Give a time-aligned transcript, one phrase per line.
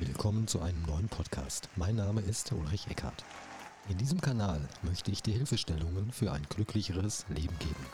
[0.00, 1.68] Willkommen zu einem neuen Podcast.
[1.74, 3.24] Mein Name ist Ulrich Eckhardt.
[3.88, 7.84] In diesem Kanal möchte ich dir Hilfestellungen für ein glücklicheres Leben geben.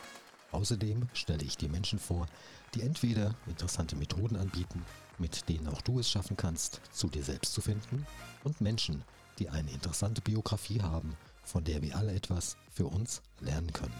[0.51, 2.27] Außerdem stelle ich dir Menschen vor,
[2.75, 4.85] die entweder interessante Methoden anbieten,
[5.17, 8.05] mit denen auch du es schaffen kannst, zu dir selbst zu finden,
[8.43, 9.03] und Menschen,
[9.39, 13.95] die eine interessante Biografie haben, von der wir alle etwas für uns lernen können.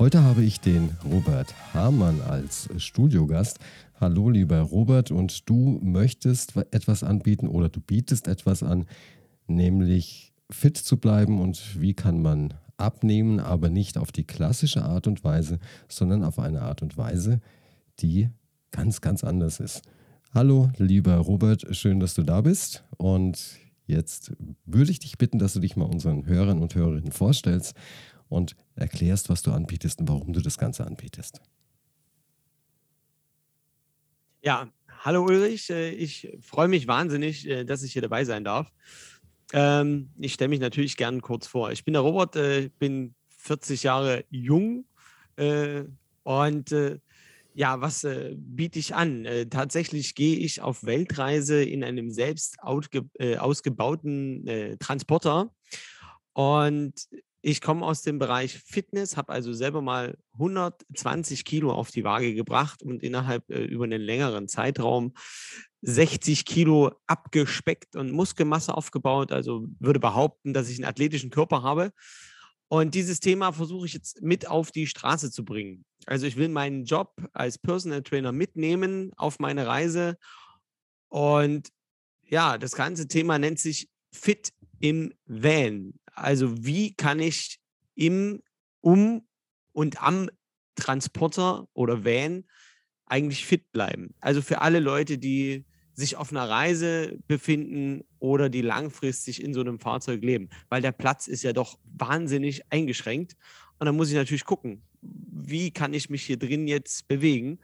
[0.00, 3.58] Heute habe ich den Robert Hamann als Studiogast.
[4.00, 8.86] Hallo lieber Robert, und du möchtest etwas anbieten oder du bietest etwas an,
[9.46, 15.06] nämlich fit zu bleiben und wie kann man abnehmen, aber nicht auf die klassische Art
[15.06, 17.42] und Weise, sondern auf eine Art und Weise,
[17.98, 18.30] die
[18.70, 19.82] ganz, ganz anders ist.
[20.32, 24.32] Hallo lieber Robert, schön, dass du da bist und jetzt
[24.64, 27.76] würde ich dich bitten, dass du dich mal unseren Hörern und Hörerinnen vorstellst
[28.30, 31.42] und erklärst, was du anbietest und warum du das Ganze anbietest.
[34.42, 34.72] Ja,
[35.04, 35.68] hallo Ulrich.
[35.68, 38.72] Äh, ich freue mich wahnsinnig, äh, dass ich hier dabei sein darf.
[39.52, 41.72] Ähm, ich stelle mich natürlich gern kurz vor.
[41.72, 44.86] Ich bin der Robert, äh, bin 40 Jahre jung
[46.24, 46.74] und
[47.54, 49.26] ja, was biete ich an?
[49.48, 55.50] tatsächlich gehe ich auf Weltreise in einem selbst ausgebauten Transporter
[56.34, 57.08] und
[57.42, 62.34] ich komme aus dem Bereich Fitness, habe also selber mal 120 Kilo auf die Waage
[62.34, 65.14] gebracht und innerhalb äh, über einen längeren Zeitraum
[65.82, 69.32] 60 Kilo abgespeckt und Muskelmasse aufgebaut.
[69.32, 71.92] Also würde behaupten, dass ich einen athletischen Körper habe.
[72.68, 75.84] Und dieses Thema versuche ich jetzt mit auf die Straße zu bringen.
[76.06, 80.18] Also ich will meinen Job als Personal Trainer mitnehmen auf meine Reise.
[81.08, 81.68] Und
[82.22, 85.94] ja, das ganze Thema nennt sich Fit im Van.
[86.20, 87.58] Also wie kann ich
[87.94, 88.42] im,
[88.80, 89.26] um
[89.72, 90.28] und am
[90.74, 92.44] Transporter oder Van
[93.06, 94.14] eigentlich fit bleiben?
[94.20, 99.60] Also für alle Leute, die sich auf einer Reise befinden oder die langfristig in so
[99.60, 103.36] einem Fahrzeug leben, weil der Platz ist ja doch wahnsinnig eingeschränkt.
[103.78, 107.58] Und dann muss ich natürlich gucken, wie kann ich mich hier drin jetzt bewegen?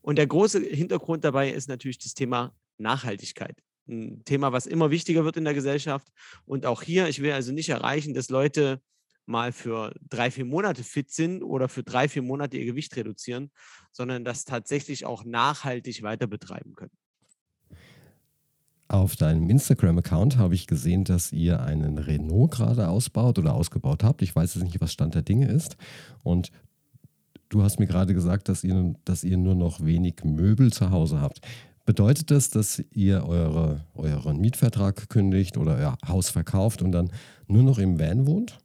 [0.00, 5.24] Und der große Hintergrund dabei ist natürlich das Thema Nachhaltigkeit ein Thema, was immer wichtiger
[5.24, 6.08] wird in der Gesellschaft.
[6.44, 8.80] Und auch hier, ich will also nicht erreichen, dass Leute
[9.26, 13.50] mal für drei, vier Monate fit sind oder für drei, vier Monate ihr Gewicht reduzieren,
[13.92, 16.92] sondern das tatsächlich auch nachhaltig weiter betreiben können.
[18.88, 24.20] Auf deinem Instagram-Account habe ich gesehen, dass ihr einen Renault gerade ausbaut oder ausgebaut habt.
[24.20, 25.78] Ich weiß jetzt nicht, was Stand der Dinge ist.
[26.22, 26.52] Und
[27.48, 31.22] du hast mir gerade gesagt, dass ihr, dass ihr nur noch wenig Möbel zu Hause
[31.22, 31.40] habt.
[31.84, 37.10] Bedeutet das, dass ihr eure, euren Mietvertrag kündigt oder euer Haus verkauft und dann
[37.48, 38.58] nur noch im Van wohnt?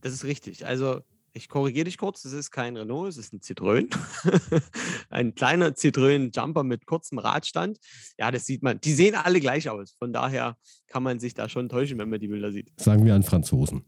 [0.00, 0.66] Das ist richtig.
[0.66, 3.88] Also ich korrigiere dich kurz, es ist kein Renault, es ist ein Citroën.
[5.10, 7.78] ein kleiner Citroën Jumper mit kurzem Radstand.
[8.18, 8.80] Ja, das sieht man.
[8.80, 9.92] Die sehen alle gleich aus.
[9.98, 10.56] Von daher
[10.86, 12.72] kann man sich da schon täuschen, wenn man die Bilder sieht.
[12.80, 13.84] Sagen wir einen Franzosen.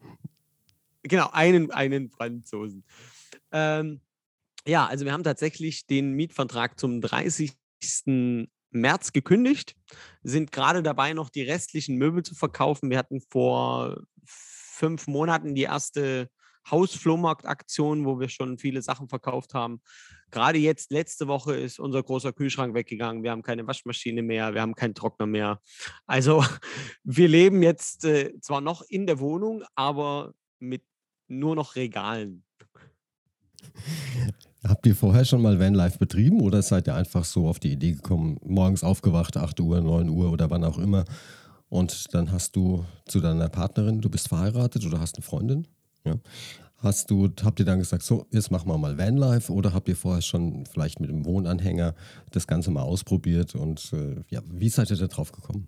[1.03, 2.84] Genau, einen, einen Franzosen.
[3.50, 4.00] Ähm,
[4.66, 7.53] ja, also wir haben tatsächlich den Mietvertrag zum 30.
[8.70, 9.75] März gekündigt,
[10.22, 12.91] sind gerade dabei, noch die restlichen Möbel zu verkaufen.
[12.91, 16.28] Wir hatten vor fünf Monaten die erste
[16.70, 19.82] Hausflohmarktaktion, wo wir schon viele Sachen verkauft haben.
[20.31, 23.22] Gerade jetzt, letzte Woche, ist unser großer Kühlschrank weggegangen.
[23.22, 25.60] Wir haben keine Waschmaschine mehr, wir haben keinen Trockner mehr.
[26.06, 26.44] Also
[27.04, 30.84] wir leben jetzt äh, zwar noch in der Wohnung, aber mit
[31.28, 32.44] nur noch Regalen.
[34.65, 37.93] Habt ihr vorher schon mal Vanlife betrieben oder seid ihr einfach so auf die Idee
[37.93, 41.05] gekommen, morgens aufgewacht, 8 Uhr, 9 Uhr oder wann auch immer
[41.69, 45.67] und dann hast du zu deiner Partnerin, du bist verheiratet oder hast eine Freundin,
[46.05, 46.17] ja,
[46.77, 49.97] hast du, habt ihr dann gesagt, so, jetzt machen wir mal Vanlife oder habt ihr
[49.97, 51.94] vorher schon vielleicht mit dem Wohnanhänger
[52.31, 55.67] das Ganze mal ausprobiert und äh, ja, wie seid ihr da drauf gekommen?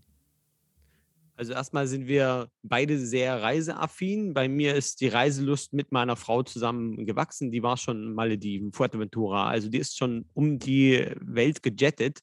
[1.37, 4.35] Also erstmal sind wir beide sehr reiseaffin.
[4.35, 7.51] Bei mir ist die Reiselust mit meiner Frau zusammen gewachsen.
[7.51, 9.49] Die war schon Malediven, Fuerteventura.
[9.49, 12.21] Also die ist schon um die Welt gejettet.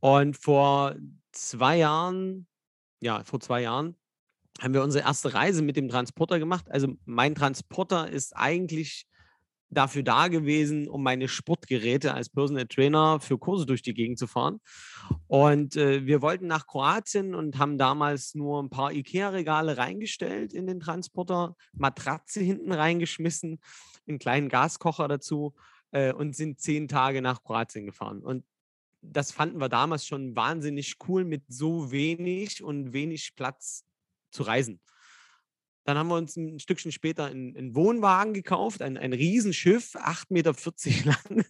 [0.00, 0.94] Und vor
[1.32, 2.46] zwei Jahren,
[3.00, 3.96] ja, vor zwei Jahren
[4.60, 6.70] haben wir unsere erste Reise mit dem Transporter gemacht.
[6.70, 9.06] Also mein Transporter ist eigentlich
[9.74, 14.26] dafür da gewesen, um meine Sportgeräte als Personal Trainer für Kurse durch die Gegend zu
[14.26, 14.60] fahren.
[15.26, 20.66] Und äh, wir wollten nach Kroatien und haben damals nur ein paar IKEA-Regale reingestellt in
[20.66, 23.60] den Transporter, Matratze hinten reingeschmissen,
[24.06, 25.54] einen kleinen Gaskocher dazu
[25.90, 28.20] äh, und sind zehn Tage nach Kroatien gefahren.
[28.22, 28.44] Und
[29.02, 33.84] das fanden wir damals schon wahnsinnig cool, mit so wenig und wenig Platz
[34.30, 34.80] zu reisen.
[35.84, 40.54] Dann haben wir uns ein Stückchen später einen, Wohnwagen gekauft, ein, ein Riesenschiff, 8,40 Meter
[41.04, 41.44] lang,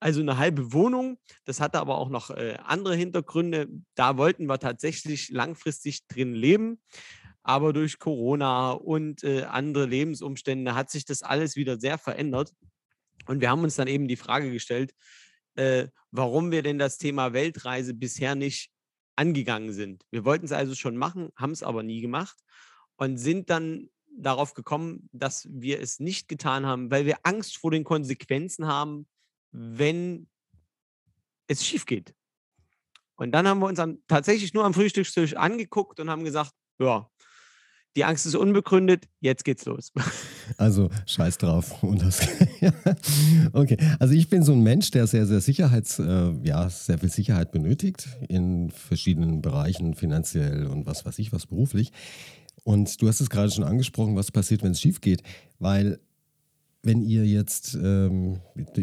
[0.00, 1.18] also eine halbe Wohnung.
[1.44, 3.68] Das hatte aber auch noch äh, andere Hintergründe.
[3.94, 6.80] Da wollten wir tatsächlich langfristig drin leben.
[7.42, 12.52] Aber durch Corona und äh, andere Lebensumstände hat sich das alles wieder sehr verändert.
[13.26, 14.94] Und wir haben uns dann eben die Frage gestellt,
[15.54, 18.70] äh, warum wir denn das Thema Weltreise bisher nicht
[19.16, 20.02] angegangen sind.
[20.10, 22.36] Wir wollten es also schon machen, haben es aber nie gemacht
[22.96, 23.88] und sind dann
[24.18, 29.06] darauf gekommen, dass wir es nicht getan haben, weil wir Angst vor den Konsequenzen haben,
[29.52, 30.26] wenn
[31.46, 32.14] es schief geht.
[33.16, 37.08] Und dann haben wir uns dann tatsächlich nur am Frühstückstisch angeguckt und haben gesagt, ja,
[37.96, 39.92] die Angst ist unbegründet, jetzt geht's los.
[40.58, 41.82] Also scheiß drauf.
[43.52, 47.10] Okay, also ich bin so ein Mensch, der sehr, sehr Sicherheits, äh, ja, sehr viel
[47.10, 51.90] Sicherheit benötigt in verschiedenen Bereichen, finanziell und was weiß ich, was beruflich.
[52.66, 55.22] Und du hast es gerade schon angesprochen, was passiert, wenn es schief geht,
[55.60, 56.00] weil
[56.82, 58.40] wenn ihr jetzt ähm,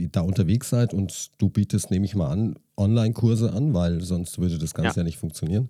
[0.09, 4.57] da unterwegs seid und du bietest, nehme ich mal an, Online-Kurse an, weil sonst würde
[4.57, 5.69] das Ganze ja, ja nicht funktionieren.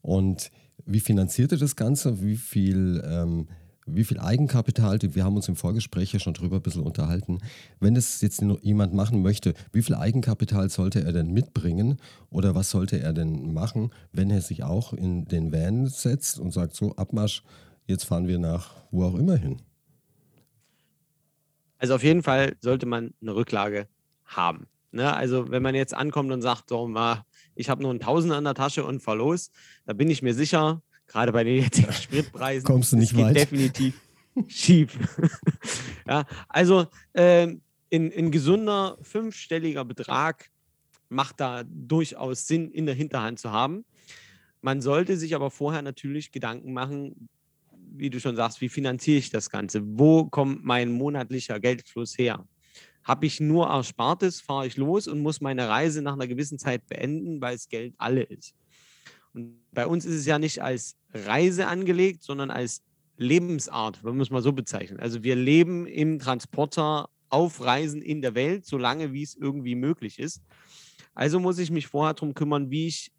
[0.00, 0.50] Und
[0.86, 2.20] wie finanziert ihr das Ganze?
[2.20, 3.46] Wie viel, ähm,
[3.86, 4.98] wie viel Eigenkapital?
[5.02, 7.40] Wir haben uns im Vorgespräch ja schon drüber ein bisschen unterhalten.
[7.80, 11.98] Wenn das jetzt jemand machen möchte, wie viel Eigenkapital sollte er denn mitbringen?
[12.30, 16.52] Oder was sollte er denn machen, wenn er sich auch in den Van setzt und
[16.52, 17.42] sagt, so, Abmarsch,
[17.86, 19.60] jetzt fahren wir nach wo auch immer hin?
[21.78, 23.88] Also auf jeden Fall sollte man eine Rücklage
[24.24, 24.68] haben.
[24.92, 25.12] Ne?
[25.12, 26.88] Also wenn man jetzt ankommt und sagt, so,
[27.56, 29.50] ich habe nur einen Tausender in der Tasche und fahr los,
[29.86, 30.82] da bin ich mir sicher,
[31.12, 33.36] gerade bei den jetzigen Spritpreisen, kommst du nicht weit.
[33.36, 33.94] definitiv
[34.48, 34.98] schief.
[36.08, 37.48] ja, also äh,
[37.90, 40.50] in, in gesunder fünfstelliger Betrag
[41.08, 43.84] macht da durchaus Sinn, in der Hinterhand zu haben.
[44.62, 47.28] Man sollte sich aber vorher natürlich Gedanken machen,
[47.94, 49.82] wie du schon sagst, wie finanziere ich das Ganze?
[49.84, 52.46] Wo kommt mein monatlicher Geldfluss her?
[53.04, 56.86] Habe ich nur Erspartes, fahre ich los und muss meine Reise nach einer gewissen Zeit
[56.86, 58.54] beenden, weil es Geld alle ist.
[59.34, 62.82] Und bei uns ist es ja nicht als Reise angelegt, sondern als
[63.16, 65.00] Lebensart, wenn man es mal so bezeichnen.
[65.00, 70.18] Also wir leben im Transporter auf Reisen in der Welt, solange wie es irgendwie möglich
[70.18, 70.42] ist.
[71.14, 73.12] Also muss ich mich vorher darum kümmern, wie ich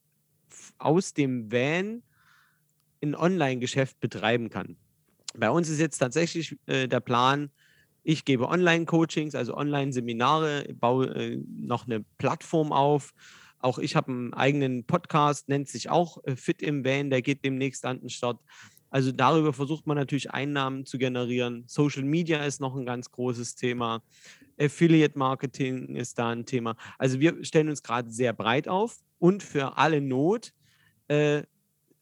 [0.77, 2.04] aus dem Van
[3.01, 4.77] ein Online-Geschäft betreiben kann.
[5.36, 7.50] Bei uns ist jetzt tatsächlich äh, der Plan,
[8.04, 13.13] ich gebe Online-Coachings, also Online-Seminare, baue äh, noch eine Plattform auf.
[13.63, 17.45] Auch ich habe einen eigenen Podcast, nennt sich auch äh, Fit im Van, der geht
[17.45, 18.39] demnächst an den Start.
[18.89, 21.63] Also darüber versucht man natürlich Einnahmen zu generieren.
[21.65, 24.04] Social Media ist noch ein ganz großes Thema.
[24.60, 26.75] Affiliate Marketing ist da ein Thema.
[26.98, 30.54] Also wir stellen uns gerade sehr breit auf und für alle Not
[31.07, 31.44] äh,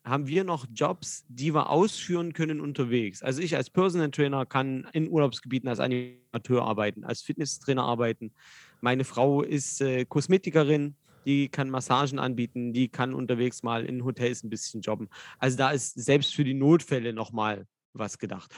[0.04, 3.22] haben wir noch Jobs, die wir ausführen können unterwegs.
[3.22, 8.34] Also ich als Personal Trainer kann in Urlaubsgebieten als Animateur arbeiten, als Fitnesstrainer arbeiten.
[8.82, 10.96] Meine Frau ist äh, Kosmetikerin,
[11.26, 15.10] die kann Massagen anbieten, die kann unterwegs mal in Hotels ein bisschen jobben.
[15.38, 18.54] Also da ist selbst für die Notfälle nochmal was gedacht.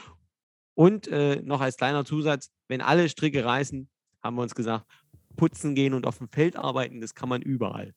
[0.74, 3.88] Und äh, noch als kleiner Zusatz, wenn alle Stricke reißen,
[4.22, 4.86] haben wir uns gesagt,
[5.36, 7.92] putzen gehen und auf dem Feld arbeiten, das kann man überall.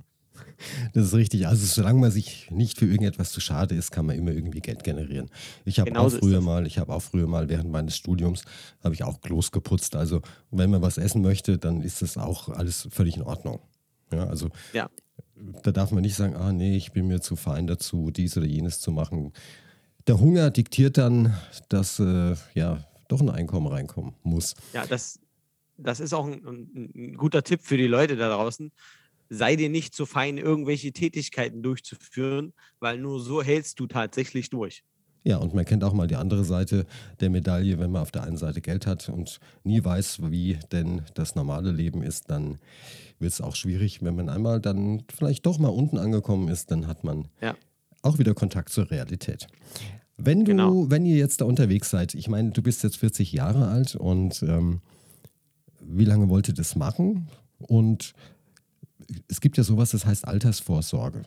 [0.93, 1.47] Das ist richtig.
[1.47, 4.83] Also solange man sich nicht für irgendetwas zu schade ist, kann man immer irgendwie Geld
[4.83, 5.29] generieren.
[5.65, 8.43] Ich habe auch früher mal, ich habe auch früher mal während meines Studiums
[8.83, 9.95] habe ich auch Klos geputzt.
[9.95, 10.21] Also
[10.51, 13.61] wenn man was essen möchte, dann ist das auch alles völlig in Ordnung.
[14.11, 14.89] Ja, also ja.
[15.63, 18.45] da darf man nicht sagen, ah nee, ich bin mir zu fein dazu, dies oder
[18.45, 19.33] jenes zu machen.
[20.07, 21.35] Der Hunger diktiert dann,
[21.69, 24.55] dass äh, ja doch ein Einkommen reinkommen muss.
[24.73, 25.19] Ja, das,
[25.77, 28.71] das ist auch ein, ein guter Tipp für die Leute da draußen
[29.29, 34.83] sei dir nicht zu fein, irgendwelche Tätigkeiten durchzuführen, weil nur so hältst du tatsächlich durch.
[35.23, 36.85] Ja, und man kennt auch mal die andere Seite
[37.19, 37.79] der Medaille.
[37.79, 41.71] Wenn man auf der einen Seite Geld hat und nie weiß, wie denn das normale
[41.71, 42.59] Leben ist, dann
[43.19, 44.01] wird es auch schwierig.
[44.01, 47.55] Wenn man einmal dann vielleicht doch mal unten angekommen ist, dann hat man ja.
[48.03, 49.47] auch wieder Kontakt zur Realität.
[50.17, 50.89] Wenn du, genau.
[50.89, 54.41] wenn ihr jetzt da unterwegs seid, ich meine, du bist jetzt 40 Jahre alt und
[54.43, 54.81] ähm,
[55.81, 57.27] wie lange wollt ihr das machen?
[57.59, 58.13] Und
[59.27, 61.23] es gibt ja sowas, das heißt Altersvorsorge.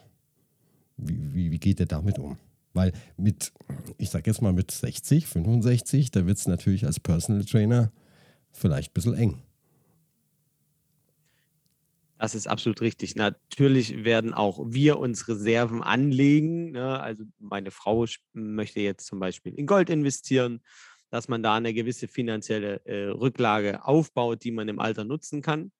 [0.97, 2.37] Wie, wie, wie geht ihr damit um?
[2.73, 3.53] Weil mit,
[3.99, 7.93] ich sag jetzt mal mit 60, 65, da wird es natürlich als Personal Trainer
[8.53, 9.43] vielleicht ein bisschen eng.
[12.19, 13.17] Das ist absolut richtig.
[13.17, 16.73] Natürlich werden auch wir uns Reserven anlegen.
[16.73, 17.01] Ne?
[17.01, 20.61] Also meine Frau möchte jetzt zum Beispiel in Gold investieren,
[21.09, 25.73] dass man da eine gewisse finanzielle äh, Rücklage aufbaut, die man im Alter nutzen kann.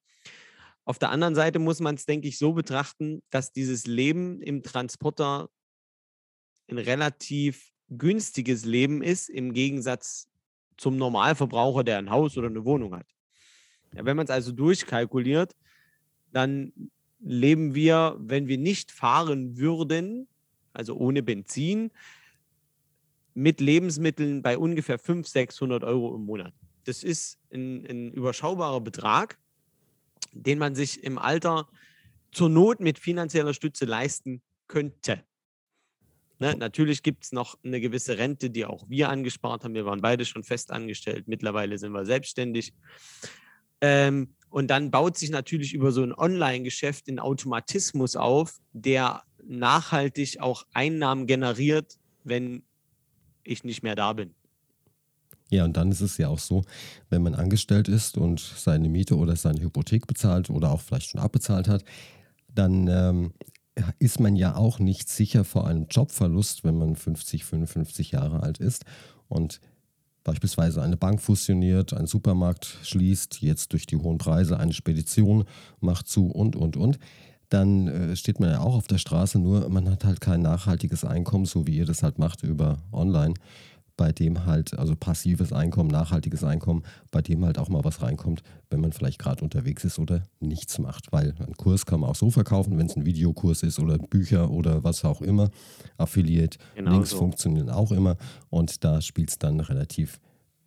[0.83, 4.63] Auf der anderen Seite muss man es, denke ich, so betrachten, dass dieses Leben im
[4.63, 5.49] Transporter
[6.71, 10.29] ein relativ günstiges Leben ist im Gegensatz
[10.77, 13.07] zum Normalverbraucher, der ein Haus oder eine Wohnung hat.
[13.93, 15.55] Ja, wenn man es also durchkalkuliert,
[16.31, 16.71] dann
[17.19, 20.27] leben wir, wenn wir nicht fahren würden,
[20.73, 21.91] also ohne Benzin,
[23.33, 26.53] mit Lebensmitteln bei ungefähr 500, 600 Euro im Monat.
[26.85, 29.37] Das ist ein, ein überschaubarer Betrag,
[30.31, 31.67] den man sich im Alter
[32.31, 35.23] zur Not mit finanzieller Stütze leisten könnte.
[36.41, 39.75] Ne, natürlich gibt es noch eine gewisse Rente, die auch wir angespart haben.
[39.75, 41.27] Wir waren beide schon fest angestellt.
[41.27, 42.73] Mittlerweile sind wir selbstständig.
[43.79, 50.39] Ähm, und dann baut sich natürlich über so ein Online-Geschäft ein Automatismus auf, der nachhaltig
[50.39, 52.63] auch Einnahmen generiert, wenn
[53.43, 54.33] ich nicht mehr da bin.
[55.51, 56.63] Ja, und dann ist es ja auch so,
[57.11, 61.21] wenn man angestellt ist und seine Miete oder seine Hypothek bezahlt oder auch vielleicht schon
[61.21, 61.85] abbezahlt hat,
[62.49, 63.33] dann ähm,
[63.99, 68.57] ist man ja auch nicht sicher vor einem Jobverlust, wenn man 50, 55 Jahre alt
[68.57, 68.85] ist
[69.27, 69.61] und
[70.23, 75.45] beispielsweise eine Bank fusioniert, ein Supermarkt schließt, jetzt durch die hohen Preise eine Spedition
[75.79, 76.99] macht zu und, und, und
[77.49, 81.03] dann äh, steht man ja auch auf der Straße, nur man hat halt kein nachhaltiges
[81.03, 83.33] Einkommen, so wie ihr das halt macht über online,
[84.01, 86.81] bei dem halt, also passives Einkommen, nachhaltiges Einkommen,
[87.11, 88.41] bei dem halt auch mal was reinkommt,
[88.71, 91.11] wenn man vielleicht gerade unterwegs ist oder nichts macht.
[91.11, 94.49] Weil ein Kurs kann man auch so verkaufen, wenn es ein Videokurs ist oder Bücher
[94.49, 95.51] oder was auch immer.
[95.99, 97.17] Affiliate, genau Links so.
[97.17, 98.17] funktionieren auch immer
[98.49, 100.19] und da spielt es dann relativ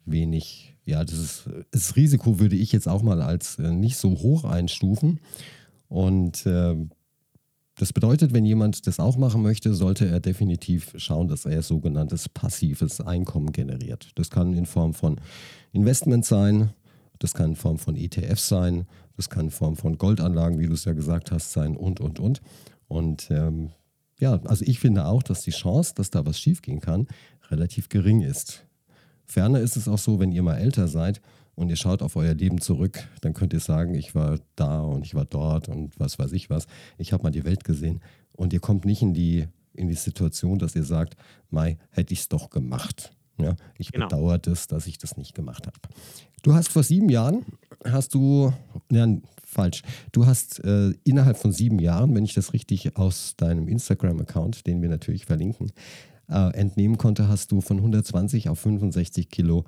[0.05, 0.77] wenig.
[0.85, 4.45] Ja, das, ist, das Risiko würde ich jetzt auch mal als äh, nicht so hoch
[4.45, 5.19] einstufen.
[5.89, 6.77] Und äh,
[7.77, 12.29] das bedeutet, wenn jemand das auch machen möchte, sollte er definitiv schauen, dass er sogenanntes
[12.29, 14.11] passives Einkommen generiert.
[14.15, 15.21] Das kann in Form von
[15.73, 16.71] Investment sein,
[17.19, 20.75] das kann in Form von ETFs sein, das kann in Form von Goldanlagen, wie du
[20.75, 22.41] es ja gesagt hast, sein und, und, und.
[22.87, 23.71] Und ähm,
[24.21, 27.09] ja, also ich finde auch, dass die Chance, dass da was schiefgehen kann,
[27.51, 28.65] relativ gering ist.
[29.27, 31.21] Ferner ist es auch so, wenn ihr mal älter seid,
[31.55, 35.05] und ihr schaut auf euer Leben zurück, dann könnt ihr sagen, ich war da und
[35.05, 36.67] ich war dort und was weiß ich was.
[36.99, 38.01] Ich habe mal die Welt gesehen.
[38.33, 41.17] Und ihr kommt nicht in die, in die Situation, dass ihr sagt,
[41.51, 43.13] Mai, hätte ich es doch gemacht.
[43.39, 44.07] Ja, ich genau.
[44.07, 45.77] bedauere das, dass ich das nicht gemacht habe.
[46.43, 47.45] Du hast vor sieben Jahren,
[47.85, 48.53] hast du,
[48.91, 49.83] nein, falsch,
[50.13, 54.83] du hast äh, innerhalb von sieben Jahren, wenn ich das richtig aus deinem Instagram-Account, den
[54.83, 55.73] wir natürlich verlinken,
[56.29, 59.65] äh, entnehmen konnte, hast du von 120 auf 65 Kilo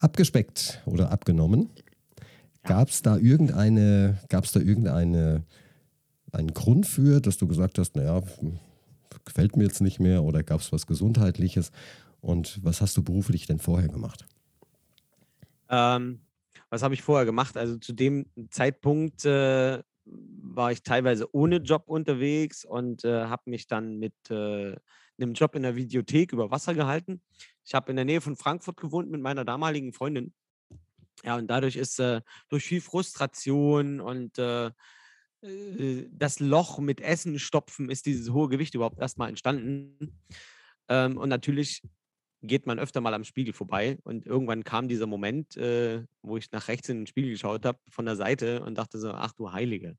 [0.00, 1.70] abgespeckt oder abgenommen.
[2.62, 5.44] Gab es da irgendeine, gab es da irgendeine
[6.32, 8.22] einen Grund für, dass du gesagt hast, naja,
[9.24, 11.70] gefällt mir jetzt nicht mehr oder gab es was Gesundheitliches?
[12.20, 14.26] Und was hast du beruflich denn vorher gemacht?
[15.68, 16.20] Ähm,
[16.70, 17.56] was habe ich vorher gemacht?
[17.56, 23.66] Also zu dem Zeitpunkt äh, war ich teilweise ohne Job unterwegs und äh, habe mich
[23.66, 24.76] dann mit äh,
[25.18, 27.22] einem Job in der Videothek über Wasser gehalten.
[27.64, 30.34] Ich habe in der Nähe von Frankfurt gewohnt mit meiner damaligen Freundin.
[31.22, 34.70] Ja, und dadurch ist äh, durch viel Frustration und äh,
[35.42, 40.20] äh, das Loch mit Essen stopfen, ist dieses hohe Gewicht überhaupt erstmal entstanden.
[40.88, 41.82] Ähm, und natürlich
[42.42, 43.98] geht man öfter mal am Spiegel vorbei.
[44.04, 47.78] Und irgendwann kam dieser Moment, äh, wo ich nach rechts in den Spiegel geschaut habe,
[47.88, 49.96] von der Seite und dachte so, ach du Heilige.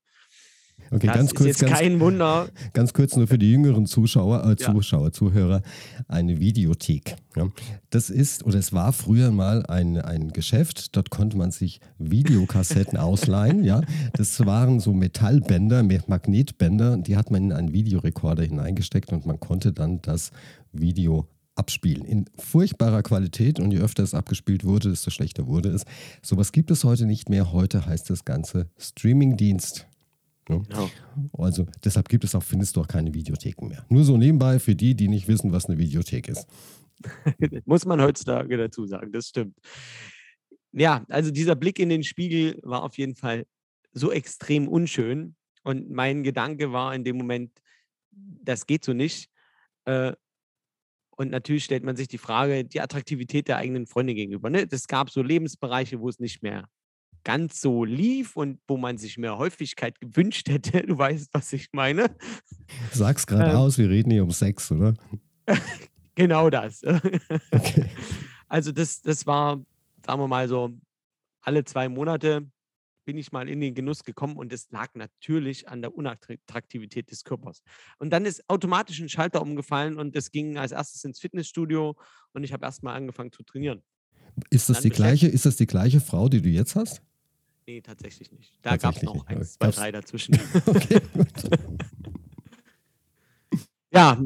[0.91, 2.47] Okay, das ganz kurz, ist jetzt ganz, kein Wunder.
[2.73, 5.11] Ganz kurz nur für die jüngeren Zuschauer, äh, Zuschauer, ja.
[5.11, 5.61] Zuhörer,
[6.07, 7.15] eine Videothek.
[7.35, 7.47] Ja.
[7.89, 12.97] Das ist oder es war früher mal ein, ein Geschäft, dort konnte man sich Videokassetten
[12.99, 13.63] ausleihen.
[13.63, 13.81] Ja.
[14.13, 19.73] Das waren so Metallbänder, Magnetbänder, die hat man in einen Videorekorder hineingesteckt und man konnte
[19.73, 20.31] dann das
[20.71, 22.05] Video abspielen.
[22.05, 25.83] In furchtbarer Qualität und je öfter es abgespielt wurde, desto schlechter wurde es.
[26.21, 27.53] Sowas gibt es heute nicht mehr.
[27.53, 29.87] Heute heißt das Ganze Streamingdienst.
[30.49, 30.63] Ne?
[30.69, 30.89] Ja.
[31.33, 33.85] Also deshalb gibt es auch, findest du auch keine Videotheken mehr.
[33.89, 36.47] Nur so nebenbei für die, die nicht wissen, was eine Videothek ist.
[37.65, 39.57] Muss man heutzutage dazu sagen, das stimmt.
[40.71, 43.45] Ja, also dieser Blick in den Spiegel war auf jeden Fall
[43.93, 45.35] so extrem unschön.
[45.63, 47.51] Und mein Gedanke war in dem Moment,
[48.11, 49.29] das geht so nicht.
[49.85, 50.13] Äh,
[51.17, 54.49] und natürlich stellt man sich die Frage, die Attraktivität der eigenen Freunde gegenüber.
[54.49, 54.67] Ne?
[54.69, 56.67] Es gab so Lebensbereiche, wo es nicht mehr
[57.25, 60.83] ganz so lief und wo man sich mehr Häufigkeit gewünscht hätte.
[60.83, 62.15] Du weißt, was ich meine.
[62.93, 64.93] Sag's gerade ähm, aus, wir reden hier um Sex, oder?
[66.15, 66.81] genau das.
[67.51, 67.89] Okay.
[68.47, 69.65] Also das, das war,
[70.05, 70.69] sagen wir mal so,
[71.41, 72.47] alle zwei Monate
[73.05, 77.23] bin ich mal in den Genuss gekommen und es lag natürlich an der Unattraktivität des
[77.23, 77.63] Körpers.
[77.97, 81.95] Und dann ist automatisch ein Schalter umgefallen und es ging als erstes ins Fitnessstudio
[82.33, 83.81] und ich habe erstmal angefangen zu trainieren.
[84.51, 87.01] Ist das, die gleiche, ist das die gleiche Frau, die du jetzt hast?
[87.67, 88.59] Nee, tatsächlich nicht.
[88.61, 90.39] Da gab es noch eins, zwei, drei dazwischen.
[90.65, 91.01] okay,
[93.91, 94.21] ja,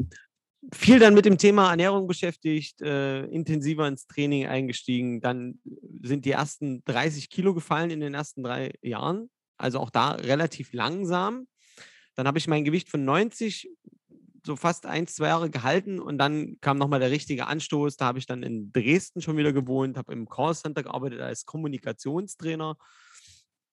[0.72, 5.20] viel dann mit dem Thema Ernährung beschäftigt, äh, intensiver ins Training eingestiegen.
[5.20, 5.60] Dann
[6.02, 9.30] sind die ersten 30 Kilo gefallen in den ersten drei Jahren.
[9.56, 11.46] Also auch da relativ langsam.
[12.16, 13.70] Dann habe ich mein Gewicht von 90
[14.44, 17.96] so fast ein, zwei Jahre gehalten und dann kam nochmal der richtige Anstoß.
[17.96, 22.76] Da habe ich dann in Dresden schon wieder gewohnt, habe im Callcenter gearbeitet als Kommunikationstrainer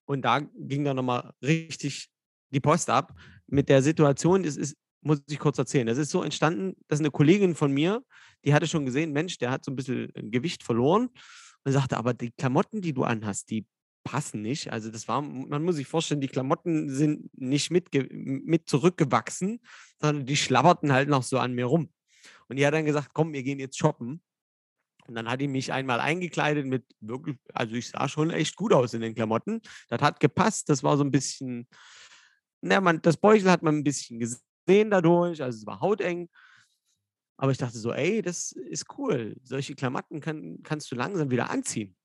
[0.07, 2.09] und da ging dann nochmal richtig
[2.49, 3.13] die Post ab
[3.45, 4.43] mit der Situation.
[4.43, 5.85] Das ist, muss ich kurz erzählen.
[5.85, 8.03] Das ist so entstanden, dass eine Kollegin von mir,
[8.45, 11.09] die hatte schon gesehen, Mensch, der hat so ein bisschen Gewicht verloren
[11.63, 13.65] und sagte, aber die Klamotten, die du anhast, die
[14.03, 14.71] passen nicht.
[14.71, 19.59] Also das war, man muss sich vorstellen, die Klamotten sind nicht mit, mit zurückgewachsen,
[19.99, 21.89] sondern die schlabberten halt noch so an mir rum.
[22.47, 24.21] Und die hat dann gesagt, komm, wir gehen jetzt shoppen.
[25.07, 28.73] Und dann hat die mich einmal eingekleidet mit wirklich, also ich sah schon echt gut
[28.73, 29.61] aus in den Klamotten.
[29.89, 30.69] Das hat gepasst.
[30.69, 31.67] Das war so ein bisschen,
[32.61, 36.29] na, man, das Beutel hat man ein bisschen gesehen dadurch, also es war hauteng.
[37.37, 39.35] Aber ich dachte so, ey, das ist cool.
[39.43, 41.95] Solche Klamotten kann, kannst du langsam wieder anziehen.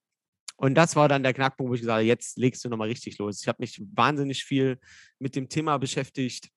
[0.56, 3.18] Und das war dann der Knackpunkt, wo ich gesagt habe, jetzt legst du nochmal richtig
[3.18, 3.40] los.
[3.40, 4.78] Ich habe mich wahnsinnig viel
[5.18, 6.50] mit dem Thema beschäftigt,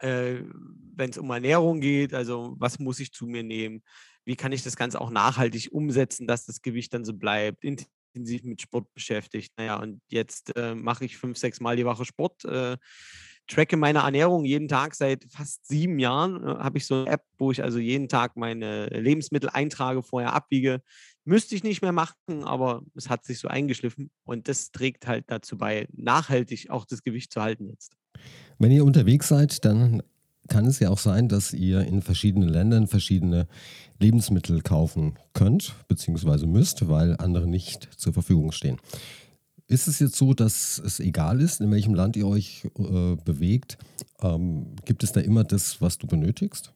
[0.00, 0.42] äh,
[0.94, 2.14] wenn es um Ernährung geht.
[2.14, 3.82] Also was muss ich zu mir nehmen?
[4.24, 7.64] Wie kann ich das Ganze auch nachhaltig umsetzen, dass das Gewicht dann so bleibt?
[7.64, 9.52] Intensiv mit Sport beschäftigt.
[9.56, 12.44] Naja, und jetzt äh, mache ich fünf, sechs Mal die Woche Sport.
[12.44, 12.76] Äh,
[13.48, 16.42] tracke meine Ernährung jeden Tag seit fast sieben Jahren.
[16.42, 20.34] Äh, habe ich so eine App, wo ich also jeden Tag meine Lebensmittel eintrage, vorher
[20.34, 20.82] abwiege.
[21.24, 25.24] Müsste ich nicht mehr machen, aber es hat sich so eingeschliffen und das trägt halt
[25.28, 27.97] dazu bei, nachhaltig auch das Gewicht zu halten jetzt.
[28.58, 30.02] Wenn ihr unterwegs seid, dann
[30.48, 33.46] kann es ja auch sein, dass ihr in verschiedenen Ländern verschiedene
[34.00, 38.78] Lebensmittel kaufen könnt, beziehungsweise müsst, weil andere nicht zur Verfügung stehen.
[39.66, 43.76] Ist es jetzt so, dass es egal ist, in welchem Land ihr euch äh, bewegt?
[44.22, 46.72] Ähm, gibt es da immer das, was du benötigst?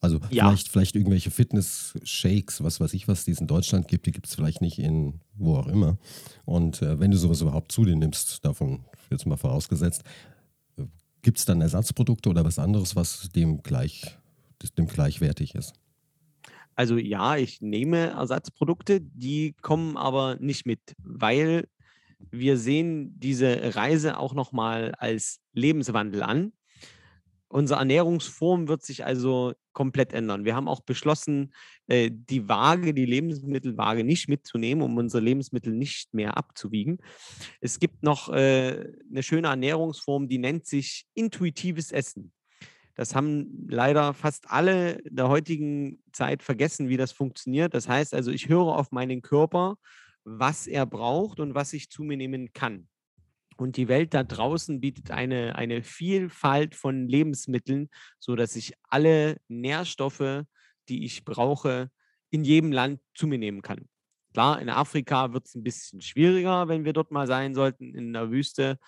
[0.00, 0.48] Also ja.
[0.48, 4.34] vielleicht, vielleicht irgendwelche Fitness-Shakes, was weiß ich, was es in Deutschland gibt, die gibt es
[4.34, 5.98] vielleicht nicht in wo auch immer.
[6.44, 10.02] Und äh, wenn du sowas überhaupt zu dir nimmst, davon jetzt mal vorausgesetzt,
[11.22, 14.16] gibt es dann Ersatzprodukte oder was anderes, was dem gleich,
[14.78, 15.72] dem gleichwertig ist?
[16.76, 21.68] Also ja, ich nehme Ersatzprodukte, die kommen aber nicht mit, weil
[22.30, 26.52] wir sehen diese Reise auch nochmal als Lebenswandel an.
[27.54, 30.44] Unsere Ernährungsform wird sich also komplett ändern.
[30.44, 31.54] Wir haben auch beschlossen,
[31.86, 36.98] äh, die Waage, die Lebensmittelwaage nicht mitzunehmen, um unsere Lebensmittel nicht mehr abzuwiegen.
[37.60, 42.32] Es gibt noch äh, eine schöne Ernährungsform, die nennt sich intuitives Essen.
[42.96, 47.72] Das haben leider fast alle der heutigen Zeit vergessen, wie das funktioniert.
[47.72, 49.76] Das heißt also, ich höre auf meinen Körper,
[50.24, 52.88] was er braucht und was ich zu mir nehmen kann.
[53.56, 57.88] Und die Welt da draußen bietet eine, eine Vielfalt von Lebensmitteln,
[58.18, 60.44] sodass ich alle Nährstoffe,
[60.88, 61.90] die ich brauche,
[62.30, 63.88] in jedem Land zu mir nehmen kann.
[64.32, 68.12] Klar, in Afrika wird es ein bisschen schwieriger, wenn wir dort mal sein sollten, in
[68.12, 68.78] der Wüste,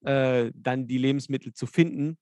[0.00, 2.16] äh, dann die Lebensmittel zu finden.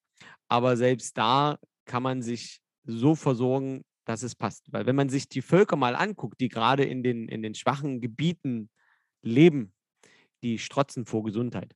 [0.49, 4.73] Aber selbst da kann man sich so versorgen, dass es passt.
[4.73, 8.01] Weil wenn man sich die Völker mal anguckt, die gerade in den, in den schwachen
[8.01, 8.69] Gebieten
[9.23, 9.73] leben,
[10.43, 11.75] die strotzen vor Gesundheit.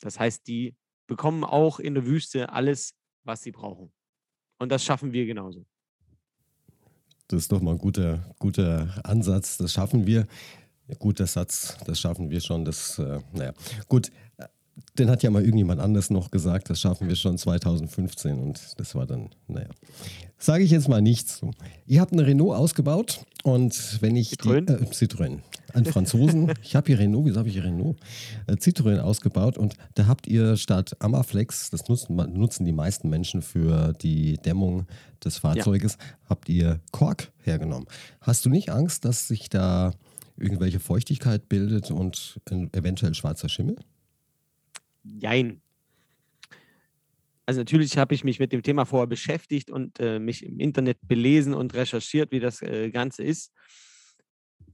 [0.00, 3.92] Das heißt, die bekommen auch in der Wüste alles, was sie brauchen.
[4.58, 5.64] Und das schaffen wir genauso.
[7.28, 9.58] Das ist doch mal ein guter, guter Ansatz.
[9.58, 10.26] Das schaffen wir.
[10.98, 12.64] Guter Satz, das schaffen wir schon.
[12.64, 13.52] Das, äh, naja,
[13.88, 14.10] gut.
[14.96, 18.94] Den hat ja mal irgendjemand anders noch gesagt, das schaffen wir schon 2015 und das
[18.94, 19.68] war dann, naja.
[20.40, 21.50] Sage ich jetzt mal nichts zu.
[21.86, 24.66] Ihr habt eine Renault ausgebaut und wenn ich Citroën?
[24.66, 25.40] die äh, Citroën,
[25.74, 27.96] ein Franzosen, ich habe hier Renault, wieso habe ich hier Renault?
[28.46, 33.42] Äh, Citroën ausgebaut und da habt ihr statt Amaflex, das nutzen, nutzen die meisten Menschen
[33.42, 34.86] für die Dämmung
[35.24, 36.28] des Fahrzeuges, ja.
[36.30, 37.88] habt ihr Kork hergenommen.
[38.20, 39.92] Hast du nicht Angst, dass sich da
[40.36, 42.40] irgendwelche Feuchtigkeit bildet und
[42.72, 43.76] eventuell schwarzer Schimmel?
[45.02, 45.60] Jein.
[47.48, 50.98] Also natürlich habe ich mich mit dem Thema vorher beschäftigt und äh, mich im Internet
[51.00, 53.54] belesen und recherchiert, wie das äh, Ganze ist.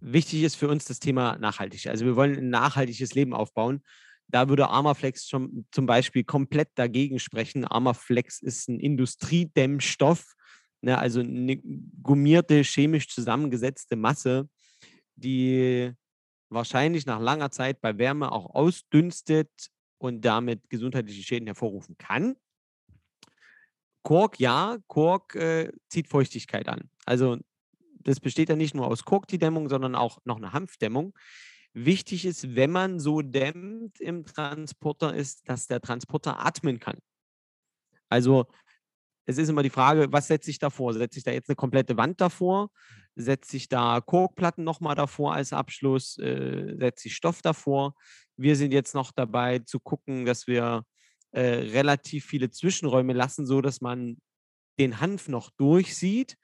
[0.00, 1.86] Wichtig ist für uns das Thema nachhaltig.
[1.86, 3.84] Also wir wollen ein nachhaltiges Leben aufbauen.
[4.26, 7.64] Da würde Armaflex schon zum Beispiel komplett dagegen sprechen.
[7.64, 10.34] Armaflex ist ein Industriedämmstoff,
[10.80, 11.58] ne, also eine
[12.02, 14.48] gummierte, chemisch zusammengesetzte Masse,
[15.14, 15.92] die
[16.48, 19.52] wahrscheinlich nach langer Zeit bei Wärme auch ausdünstet
[19.98, 22.34] und damit gesundheitliche Schäden hervorrufen kann.
[24.04, 26.90] Kork, ja, Kork äh, zieht Feuchtigkeit an.
[27.06, 27.38] Also
[28.00, 31.14] das besteht ja nicht nur aus Kork, die Dämmung, sondern auch noch eine Hanfdämmung.
[31.72, 36.98] Wichtig ist, wenn man so dämmt im Transporter, ist, dass der Transporter atmen kann.
[38.10, 38.46] Also
[39.24, 40.92] es ist immer die Frage, was setze ich davor?
[40.92, 42.70] Setze ich da jetzt eine komplette Wand davor?
[43.16, 46.18] Setze ich da Korkplatten nochmal davor als Abschluss?
[46.18, 47.94] Äh, setze ich Stoff davor?
[48.36, 50.84] Wir sind jetzt noch dabei zu gucken, dass wir
[51.34, 51.40] äh,
[51.72, 54.18] relativ viele Zwischenräume lassen, so dass man
[54.78, 56.36] den Hanf noch durchsieht.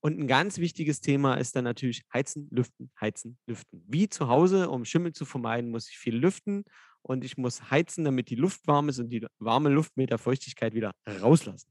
[0.00, 3.84] Und ein ganz wichtiges Thema ist dann natürlich Heizen, Lüften, Heizen, Lüften.
[3.88, 6.64] Wie zu Hause, um Schimmel zu vermeiden, muss ich viel lüften
[7.02, 10.18] und ich muss heizen, damit die Luft warm ist und die warme Luft mit der
[10.18, 11.68] Feuchtigkeit wieder rauslassen.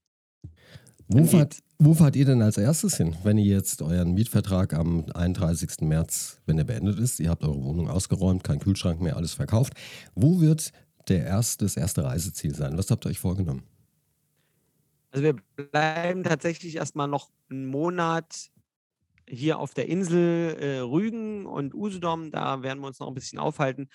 [1.07, 5.05] Wo fahrt, wo fahrt ihr denn als erstes hin, wenn ihr jetzt euren Mietvertrag am
[5.13, 5.81] 31.
[5.81, 9.73] März, wenn er beendet ist, ihr habt eure Wohnung ausgeräumt, kein Kühlschrank mehr, alles verkauft.
[10.15, 10.71] Wo wird
[11.09, 12.77] der erste, das erste Reiseziel sein?
[12.77, 13.63] Was habt ihr euch vorgenommen?
[15.11, 18.49] Also wir bleiben tatsächlich erstmal noch einen Monat
[19.27, 22.31] hier auf der Insel äh, Rügen und Usedom.
[22.31, 23.89] Da werden wir uns noch ein bisschen aufhalten,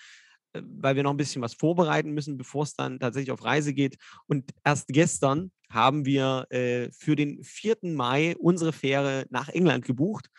[0.53, 3.75] äh, weil wir noch ein bisschen was vorbereiten müssen, bevor es dann tatsächlich auf Reise
[3.75, 3.97] geht.
[4.27, 7.79] Und erst gestern haben wir äh, für den 4.
[7.83, 10.31] Mai unsere Fähre nach England gebucht.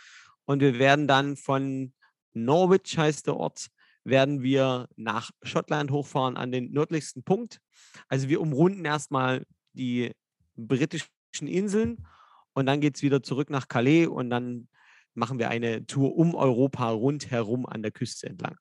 [0.45, 1.93] Und wir werden dann von
[2.33, 3.67] Norwich, heißt der Ort,
[4.09, 7.59] werden wir nach Schottland hochfahren an den nördlichsten Punkt.
[8.07, 10.11] Also wir umrunden erstmal die
[10.55, 11.07] britischen
[11.47, 12.05] Inseln
[12.53, 14.67] und dann geht es wieder zurück nach Calais und dann
[15.13, 18.55] machen wir eine Tour um Europa rundherum an der Küste entlang.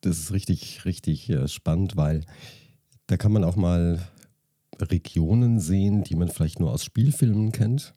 [0.00, 2.24] Das ist richtig, richtig äh, spannend, weil
[3.06, 4.00] da kann man auch mal
[4.80, 7.94] Regionen sehen, die man vielleicht nur aus Spielfilmen kennt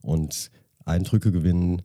[0.00, 0.50] und
[0.84, 1.82] Eindrücke gewinnen,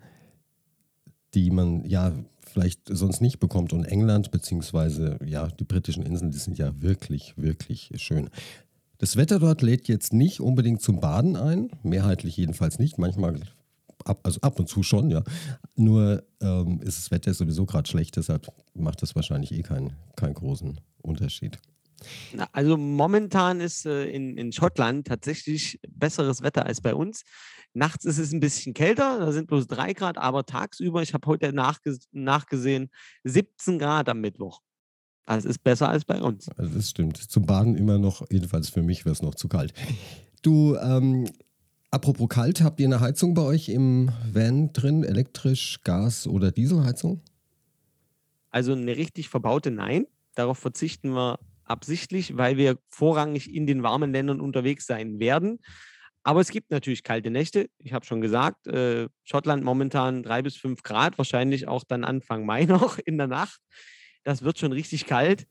[1.34, 2.14] die man ja
[2.46, 3.74] vielleicht sonst nicht bekommt.
[3.74, 8.30] Und England beziehungsweise ja die britischen Inseln, die sind ja wirklich, wirklich schön.
[8.98, 13.42] Das Wetter dort lädt jetzt nicht unbedingt zum Baden ein, mehrheitlich jedenfalls nicht, manchmal
[14.06, 15.24] ab, also ab und zu schon, ja.
[15.76, 20.34] Nur ähm, ist das Wetter sowieso gerade schlecht, deshalb macht das wahrscheinlich eh keinen, keinen
[20.34, 21.60] großen Unterschied.
[22.34, 27.24] Na, also momentan ist äh, in, in Schottland tatsächlich besseres Wetter als bei uns.
[27.74, 31.28] Nachts ist es ein bisschen kälter, da sind bloß drei Grad, aber tagsüber, ich habe
[31.28, 32.90] heute nachge nachgesehen,
[33.24, 34.62] 17 Grad am Mittwoch.
[35.26, 36.50] Das ist besser als bei uns.
[36.58, 37.18] Also das stimmt.
[37.18, 39.74] Zum Baden immer noch, jedenfalls für mich wäre es noch zu kalt.
[40.42, 41.26] Du, ähm,
[41.90, 45.04] apropos kalt, habt ihr eine Heizung bei euch im Van drin?
[45.04, 47.22] Elektrisch, Gas oder Dieselheizung?
[48.52, 50.06] Also eine richtig verbaute Nein.
[50.36, 55.60] Darauf verzichten wir absichtlich, weil wir vorrangig in den warmen Ländern unterwegs sein werden.
[56.24, 57.68] Aber es gibt natürlich kalte Nächte.
[57.78, 62.46] Ich habe schon gesagt, äh, Schottland momentan drei bis fünf Grad, wahrscheinlich auch dann Anfang
[62.46, 63.60] Mai noch in der Nacht.
[64.24, 65.46] Das wird schon richtig kalt.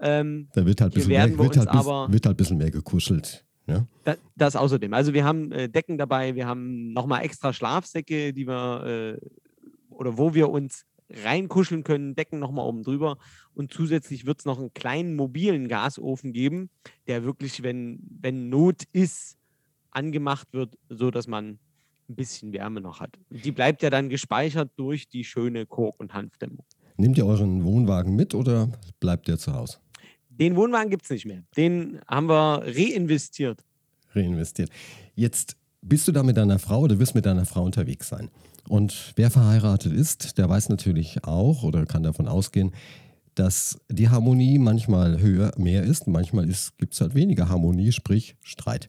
[0.00, 3.44] Ähm, da wird halt ein bisschen, mehr, wird halt aber, wird halt bisschen mehr gekuschelt.
[3.66, 3.86] Ja?
[4.04, 4.94] Das, das, außerdem.
[4.94, 9.26] Also wir haben äh, Decken dabei, wir haben nochmal extra Schlafsäcke, die wir äh,
[9.90, 10.84] oder wo wir uns
[11.22, 13.18] reinkuscheln können, Decken nochmal oben drüber.
[13.54, 16.70] Und zusätzlich wird es noch einen kleinen mobilen Gasofen geben,
[17.06, 19.36] der wirklich, wenn, wenn Not ist,
[19.90, 21.58] angemacht wird, so dass man
[22.08, 23.18] ein bisschen Wärme noch hat.
[23.30, 26.64] Die bleibt ja dann gespeichert durch die schöne Kork- und Hanfdämmung.
[26.96, 29.78] Nehmt ihr euren Wohnwagen mit oder bleibt der zu Hause?
[30.28, 31.44] Den Wohnwagen gibt es nicht mehr.
[31.56, 33.64] Den haben wir reinvestiert.
[34.14, 34.70] Reinvestiert.
[35.14, 38.30] Jetzt bist du da mit deiner Frau oder wirst mit deiner Frau unterwegs sein.
[38.68, 42.72] Und wer verheiratet ist, der weiß natürlich auch oder kann davon ausgehen,
[43.34, 46.46] dass die Harmonie manchmal höher, mehr ist, manchmal
[46.78, 48.88] gibt es halt weniger Harmonie, sprich Streit.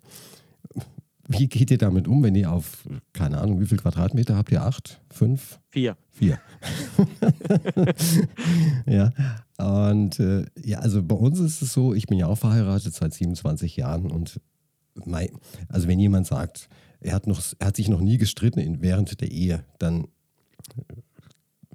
[1.27, 4.61] Wie geht ihr damit um, wenn ihr auf, keine Ahnung, wie viel Quadratmeter habt ihr?
[4.61, 5.01] Acht?
[5.09, 5.59] Fünf?
[5.71, 5.97] Vier.
[6.11, 6.39] Vier.
[8.85, 9.11] ja.
[9.57, 13.13] Und äh, ja, also bei uns ist es so, ich bin ja auch verheiratet seit
[13.13, 14.39] 27 Jahren und
[15.05, 15.29] mein,
[15.67, 16.69] also wenn jemand sagt,
[17.01, 20.08] er hat, noch, er hat sich noch nie gestritten in, während der Ehe, dann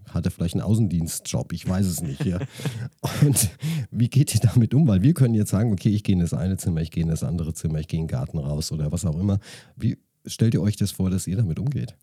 [0.08, 2.24] hat er vielleicht einen Außendienstjob, ich weiß es nicht.
[2.24, 2.38] Ja.
[3.22, 3.50] Und
[3.90, 4.86] wie geht ihr damit um?
[4.88, 7.08] Weil wir können jetzt sagen, okay, ich gehe in das eine Zimmer, ich gehe in
[7.08, 9.38] das andere Zimmer, ich gehe in den Garten raus oder was auch immer.
[9.76, 11.96] Wie stellt ihr euch das vor, dass ihr damit umgeht?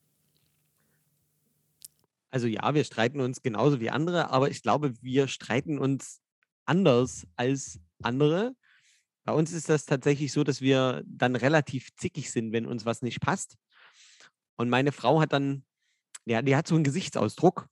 [2.29, 6.19] Also ja, wir streiten uns genauso wie andere, aber ich glaube, wir streiten uns
[6.65, 8.53] anders als andere.
[9.27, 13.01] Bei uns ist das tatsächlich so, dass wir dann relativ zickig sind, wenn uns was
[13.01, 13.57] nicht passt.
[14.55, 15.65] Und meine Frau hat dann,
[16.23, 17.67] ja, die hat so einen Gesichtsausdruck,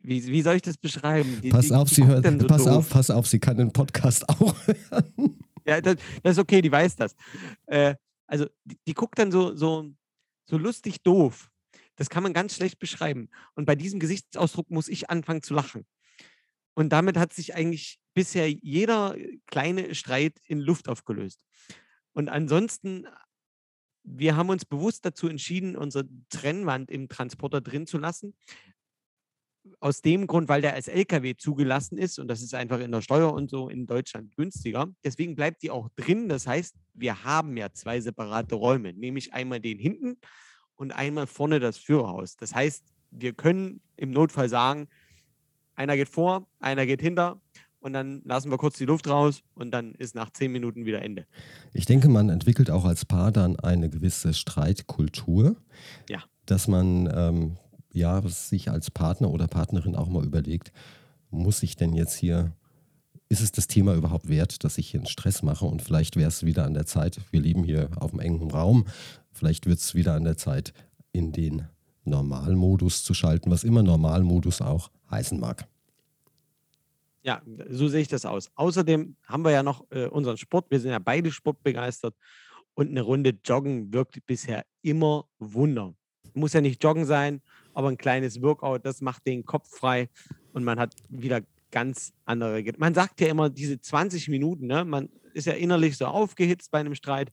[0.00, 1.40] wie, wie soll ich das beschreiben?
[1.40, 2.76] Die, pass die, auf, die sie hört, so pass doof.
[2.76, 5.38] auf, pass auf, sie kann den Podcast auch hören.
[5.66, 7.16] Ja, das, das, ist okay, die weiß das.
[7.64, 7.94] Äh,
[8.26, 9.90] also die, die, guckt dann so, so,
[10.44, 11.48] so lustig doof.
[11.96, 13.30] Das kann man ganz schlecht beschreiben.
[13.54, 15.86] Und bei diesem Gesichtsausdruck muss ich anfangen zu lachen.
[16.74, 21.40] Und damit hat sich eigentlich bisher jeder kleine Streit in Luft aufgelöst.
[22.12, 23.06] Und ansonsten,
[24.04, 28.34] wir haben uns bewusst dazu entschieden, unsere Trennwand im Transporter drin zu lassen,
[29.80, 33.00] aus dem Grund, weil der als LKW zugelassen ist und das ist einfach in der
[33.00, 34.88] Steuer und so in Deutschland günstiger.
[35.04, 36.28] Deswegen bleibt die auch drin.
[36.28, 40.18] Das heißt, wir haben ja zwei separate Räume, nämlich einmal den hinten
[40.74, 42.36] und einmal vorne das Führerhaus.
[42.36, 44.88] Das heißt, wir können im Notfall sagen,
[45.74, 47.40] einer geht vor, einer geht hinter
[47.82, 51.02] und dann lassen wir kurz die Luft raus und dann ist nach zehn Minuten wieder
[51.02, 51.26] Ende.
[51.72, 55.56] Ich denke, man entwickelt auch als Paar dann eine gewisse Streitkultur.
[56.08, 56.22] Ja.
[56.46, 57.56] Dass man ähm,
[57.92, 60.72] ja sich als Partner oder Partnerin auch mal überlegt,
[61.30, 62.52] muss ich denn jetzt hier,
[63.28, 65.64] ist es das Thema überhaupt wert, dass ich hier einen Stress mache?
[65.66, 68.86] Und vielleicht wäre es wieder an der Zeit, wir leben hier auf dem engen Raum,
[69.32, 70.72] vielleicht wird es wieder an der Zeit,
[71.12, 71.66] in den
[72.04, 75.66] Normalmodus zu schalten, was immer Normalmodus auch heißen mag.
[77.22, 78.50] Ja, so sehe ich das aus.
[78.56, 80.66] Außerdem haben wir ja noch äh, unseren Sport.
[80.70, 82.14] Wir sind ja beide sportbegeistert
[82.74, 85.94] und eine Runde Joggen wirkt bisher immer Wunder.
[86.34, 87.40] Muss ja nicht Joggen sein,
[87.74, 90.08] aber ein kleines Workout, das macht den Kopf frei
[90.52, 92.62] und man hat wieder ganz andere.
[92.78, 94.84] Man sagt ja immer diese 20 Minuten, ne?
[94.84, 97.32] man ist ja innerlich so aufgehitzt bei einem Streit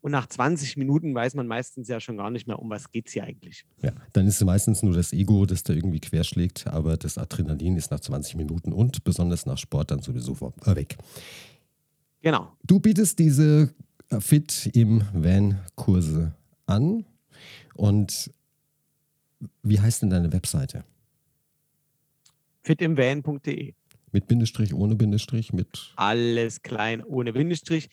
[0.00, 3.06] und nach 20 Minuten weiß man meistens ja schon gar nicht mehr, um was geht
[3.08, 3.64] es hier eigentlich.
[3.82, 7.76] Ja, dann ist es meistens nur das Ego, das da irgendwie querschlägt, aber das Adrenalin
[7.76, 10.96] ist nach 20 Minuten und besonders nach Sport dann sowieso äh, weg.
[12.22, 12.52] Genau.
[12.64, 13.72] Du bietest diese
[14.10, 16.32] äh, Fit im Van Kurse
[16.66, 17.04] an
[17.74, 18.30] und
[19.62, 20.84] wie heißt denn deine Webseite?
[22.68, 23.72] fitimvan.de.
[24.12, 25.92] Mit Bindestrich, ohne Bindestrich, mit.
[25.96, 27.88] Alles klein, ohne Bindestrich.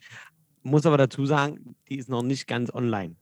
[0.64, 3.16] Muss aber dazu sagen, die ist noch nicht ganz online.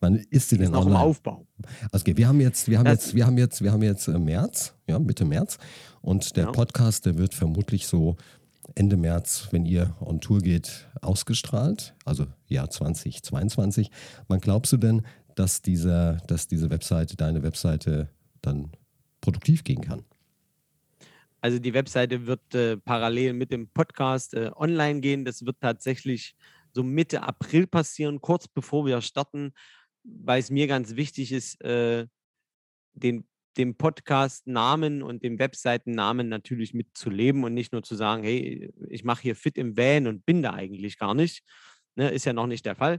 [0.00, 0.96] Wann ist sie denn ist noch online?
[1.00, 1.46] im Aufbau.
[1.90, 4.08] Also okay, wir haben jetzt, wir haben Das- jetzt, wir haben jetzt, wir haben jetzt
[4.08, 5.58] äh, März, ja, Mitte März.
[6.02, 6.52] Und der Ja.
[6.52, 8.16] Podcast, der wird vermutlich so
[8.74, 11.94] Ende März, wenn ihr on Tour geht, ausgestrahlt.
[12.04, 13.90] Also Jahr 2022.
[14.28, 15.02] Wann glaubst du denn,
[15.34, 18.08] dass dieser, dass diese Webseite, deine Webseite
[18.42, 18.70] dann
[19.20, 20.02] produktiv gehen kann?
[21.46, 25.24] Also die Webseite wird äh, parallel mit dem Podcast äh, online gehen.
[25.24, 26.34] Das wird tatsächlich
[26.72, 29.52] so Mitte April passieren, kurz bevor wir starten,
[30.02, 32.08] weil es mir ganz wichtig ist, äh,
[32.94, 39.04] den, den Podcast-Namen und den Webseitennamen natürlich mitzuleben und nicht nur zu sagen, hey, ich
[39.04, 41.44] mache hier fit im Van und bin da eigentlich gar nicht.
[41.94, 42.98] Ne, ist ja noch nicht der Fall.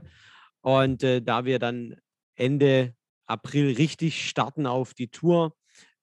[0.62, 1.96] Und äh, da wir dann
[2.34, 2.94] Ende
[3.26, 5.54] April richtig starten auf die Tour,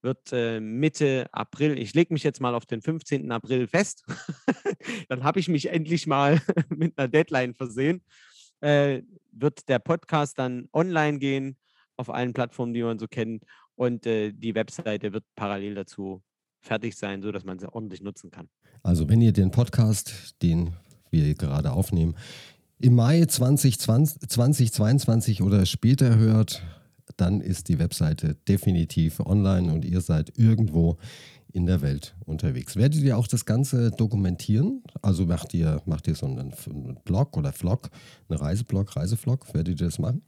[0.05, 3.29] wird äh, Mitte April, ich lege mich jetzt mal auf den 15.
[3.31, 4.05] April fest,
[5.09, 6.39] dann habe ich mich endlich mal
[6.69, 8.01] mit einer Deadline versehen,
[8.61, 9.01] äh,
[9.33, 11.57] wird der Podcast dann online gehen
[11.97, 13.43] auf allen Plattformen, die man so kennt
[13.75, 16.21] und äh, die Webseite wird parallel dazu
[16.61, 18.47] fertig sein, sodass man sie ordentlich nutzen kann.
[18.83, 20.73] Also wenn ihr den Podcast, den
[21.11, 22.15] wir gerade aufnehmen,
[22.79, 26.63] im Mai 2020, 2022 oder später hört,
[27.17, 30.97] dann ist die Webseite definitiv online und ihr seid irgendwo
[31.51, 32.75] in der Welt unterwegs.
[32.75, 34.83] Werdet ihr auch das Ganze dokumentieren?
[35.01, 37.89] Also macht ihr, macht ihr so einen, einen Blog oder Vlog,
[38.27, 39.53] einen Reiseblog, Reisevlog?
[39.53, 40.21] Werdet ihr das machen?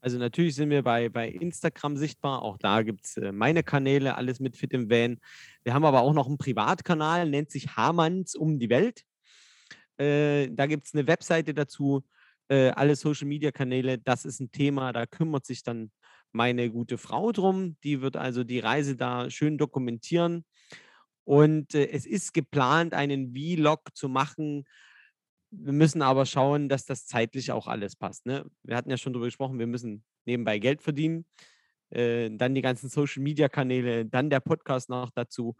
[0.00, 2.42] Also natürlich sind wir bei, bei Instagram sichtbar.
[2.42, 5.18] Auch da gibt es äh, meine Kanäle, alles mit Fit im Van.
[5.64, 9.04] Wir haben aber auch noch einen Privatkanal, nennt sich Hamanns um die Welt.
[9.98, 12.04] Äh, da gibt es eine Webseite dazu,
[12.48, 13.98] äh, alle Social-Media-Kanäle.
[13.98, 15.90] Das ist ein Thema, da kümmert sich dann
[16.32, 17.76] meine gute Frau drum.
[17.84, 20.44] Die wird also die Reise da schön dokumentieren.
[21.24, 24.64] Und äh, es ist geplant, einen Vlog zu machen,
[25.50, 28.26] wir müssen aber schauen, dass das zeitlich auch alles passt.
[28.26, 28.44] Ne?
[28.62, 31.24] Wir hatten ja schon darüber gesprochen, wir müssen nebenbei Geld verdienen.
[31.90, 35.56] Äh, dann die ganzen Social-Media-Kanäle, dann der Podcast noch dazu.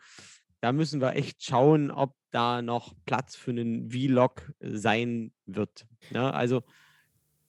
[0.61, 5.87] Da müssen wir echt schauen, ob da noch Platz für einen Vlog sein wird.
[6.11, 6.33] Ne?
[6.33, 6.62] Also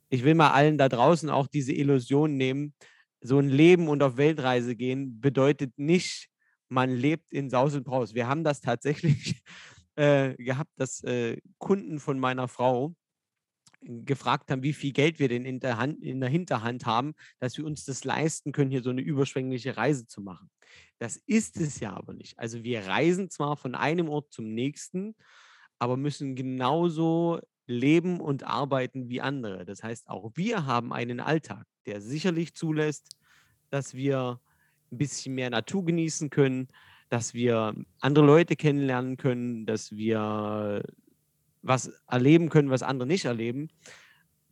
[0.09, 2.73] ich will mal allen da draußen auch diese Illusion nehmen.
[3.21, 6.29] So ein Leben und auf Weltreise gehen bedeutet nicht,
[6.69, 8.13] man lebt in Saus und Braus.
[8.13, 9.41] Wir haben das tatsächlich
[9.95, 12.95] äh, gehabt, dass äh, Kunden von meiner Frau
[13.81, 17.57] gefragt haben, wie viel Geld wir denn in der, Hand, in der Hinterhand haben, dass
[17.57, 20.49] wir uns das leisten können, hier so eine überschwängliche Reise zu machen.
[20.97, 22.37] Das ist es ja aber nicht.
[22.37, 25.15] Also wir reisen zwar von einem Ort zum nächsten,
[25.79, 29.65] aber müssen genauso leben und arbeiten wie andere.
[29.65, 33.15] Das heißt, auch wir haben einen Alltag, der sicherlich zulässt,
[33.69, 34.41] dass wir
[34.91, 36.67] ein bisschen mehr Natur genießen können,
[37.09, 40.83] dass wir andere Leute kennenlernen können, dass wir
[41.61, 43.69] was erleben können, was andere nicht erleben.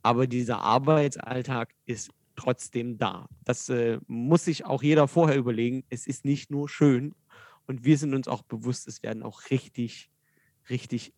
[0.02, 3.28] Aber dieser Arbeitsalltag ist trotzdem da.
[3.44, 5.84] Das äh, muss sich auch jeder vorher überlegen.
[5.90, 7.14] Es ist nicht nur schön
[7.66, 10.10] und wir sind uns auch bewusst, es werden auch richtig,
[10.70, 11.12] richtig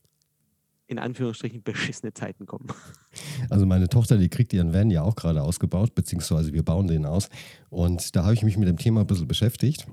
[0.88, 2.66] in Anführungsstrichen beschissene Zeiten kommen.
[3.48, 7.07] Also meine Tochter, die kriegt ihren Van ja auch gerade ausgebaut, beziehungsweise wir bauen den
[7.07, 7.29] aus.
[7.68, 9.87] Und da habe ich mich mit dem Thema ein bisschen beschäftigt.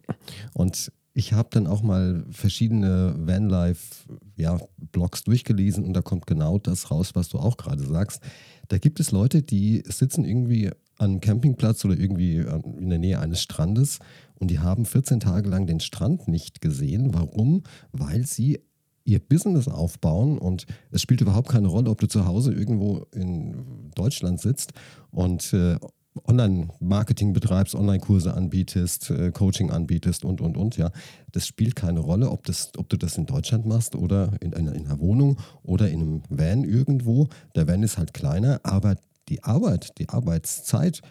[0.53, 6.91] Und ich habe dann auch mal verschiedene Vanlife-Blogs ja, durchgelesen und da kommt genau das
[6.91, 8.21] raus, was du auch gerade sagst.
[8.67, 10.67] Da gibt es Leute, die sitzen irgendwie
[10.99, 13.97] an einem Campingplatz oder irgendwie in der Nähe eines Strandes
[14.35, 17.15] und die haben 14 Tage lang den Strand nicht gesehen.
[17.15, 17.63] Warum?
[17.91, 18.59] Weil sie
[19.03, 23.89] ihr Business aufbauen und es spielt überhaupt keine Rolle, ob du zu Hause irgendwo in
[23.95, 24.73] Deutschland sitzt
[25.09, 25.77] und äh,
[26.25, 30.91] Online-Marketing betreibst, Online-Kurse anbietest, äh, Coaching anbietest und, und, und, ja.
[31.31, 34.73] Das spielt keine Rolle, ob, das, ob du das in Deutschland machst oder in einer,
[34.73, 37.27] in einer Wohnung oder in einem Van irgendwo.
[37.55, 38.95] Der Van ist halt kleiner, aber
[39.29, 41.01] die Arbeit, die Arbeitszeit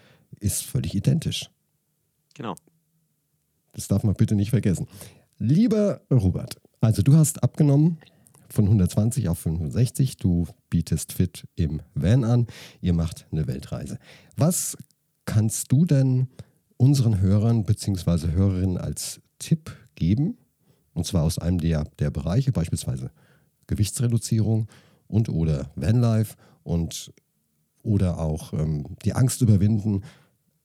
[0.40, 1.50] ist völlig identisch.
[2.34, 2.54] Genau.
[3.72, 4.86] Das darf man bitte nicht vergessen.
[5.38, 7.98] Lieber Robert, also du hast abgenommen
[8.48, 10.16] von 120 auf 65.
[10.16, 12.46] Du bietest Fit im Van an.
[12.80, 13.98] Ihr macht eine Weltreise.
[14.36, 14.76] Was
[15.36, 16.28] kannst du denn
[16.78, 18.32] unseren Hörern bzw.
[18.32, 20.38] Hörerinnen als Tipp geben?
[20.94, 23.10] Und zwar aus einem der, der Bereiche, beispielsweise
[23.66, 24.66] Gewichtsreduzierung
[25.08, 27.12] und oder Vanlife und
[27.82, 30.04] oder auch ähm, die Angst überwinden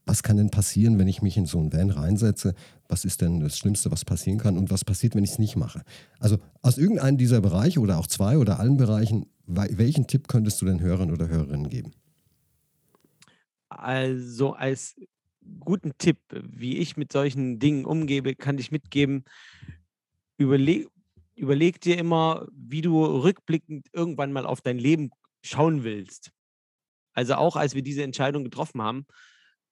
[0.06, 2.56] was kann denn passieren, wenn ich mich in so ein Van reinsetze?
[2.90, 4.58] Was ist denn das Schlimmste, was passieren kann?
[4.58, 5.84] Und was passiert, wenn ich es nicht mache?
[6.20, 10.66] Also aus irgendeinem dieser Bereiche oder auch zwei oder allen Bereichen, welchen Tipp könntest du
[10.66, 11.94] den Hörern oder Hörerinnen geben?
[13.72, 14.96] Also als
[15.60, 19.24] guten Tipp, wie ich mit solchen Dingen umgebe, kann ich mitgeben,
[20.38, 20.90] überleg,
[21.36, 26.32] überleg dir immer, wie du rückblickend irgendwann mal auf dein Leben schauen willst.
[27.14, 29.06] Also auch als wir diese Entscheidung getroffen haben,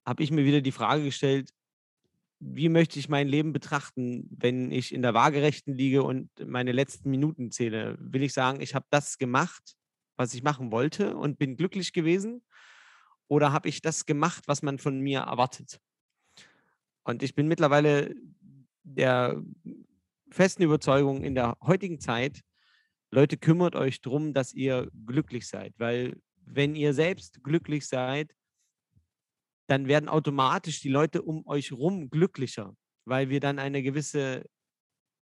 [0.06, 1.50] habe ich mir wieder die Frage gestellt,
[2.40, 7.10] wie möchte ich mein Leben betrachten, wenn ich in der Waagerechten liege und meine letzten
[7.10, 7.98] Minuten zähle?
[8.00, 9.76] Will ich sagen, ich habe das gemacht,
[10.16, 12.42] was ich machen wollte und bin glücklich gewesen?
[13.30, 15.80] Oder habe ich das gemacht, was man von mir erwartet?
[17.04, 18.14] Und ich bin mittlerweile
[18.84, 19.42] der
[20.32, 22.42] festen Überzeugung in der heutigen Zeit,
[23.12, 28.36] Leute, kümmert euch darum, dass ihr glücklich seid, weil wenn ihr selbst glücklich seid,
[29.68, 34.48] dann werden automatisch die Leute um euch rum glücklicher, weil wir dann eine gewisse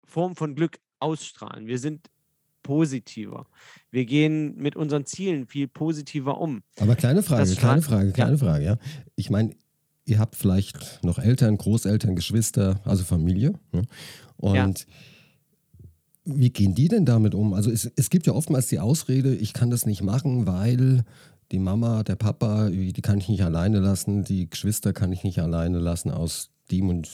[0.05, 1.67] Form von Glück ausstrahlen.
[1.67, 2.11] Wir sind
[2.65, 3.47] positiver.
[3.93, 6.65] Wir gehen mit unseren Zielen viel positiver um.
[6.81, 8.39] Aber kleine Frage, kleine Frage, kleine ja.
[8.39, 8.79] Frage, ja.
[9.15, 9.55] Ich meine,
[10.07, 13.55] ihr habt vielleicht noch Eltern, Großeltern, Geschwister, also Familie.
[13.71, 13.83] Ne?
[14.37, 14.87] Und ja.
[16.25, 17.55] wie gehen die denn damit um?
[17.55, 21.05] Also es, es gibt ja oftmals die Ausrede, ich kann das nicht machen, weil
[21.53, 25.39] die Mama, der Papa, die kann ich nicht alleine lassen, die Geschwister kann ich nicht
[25.39, 27.09] alleine lassen aus dem und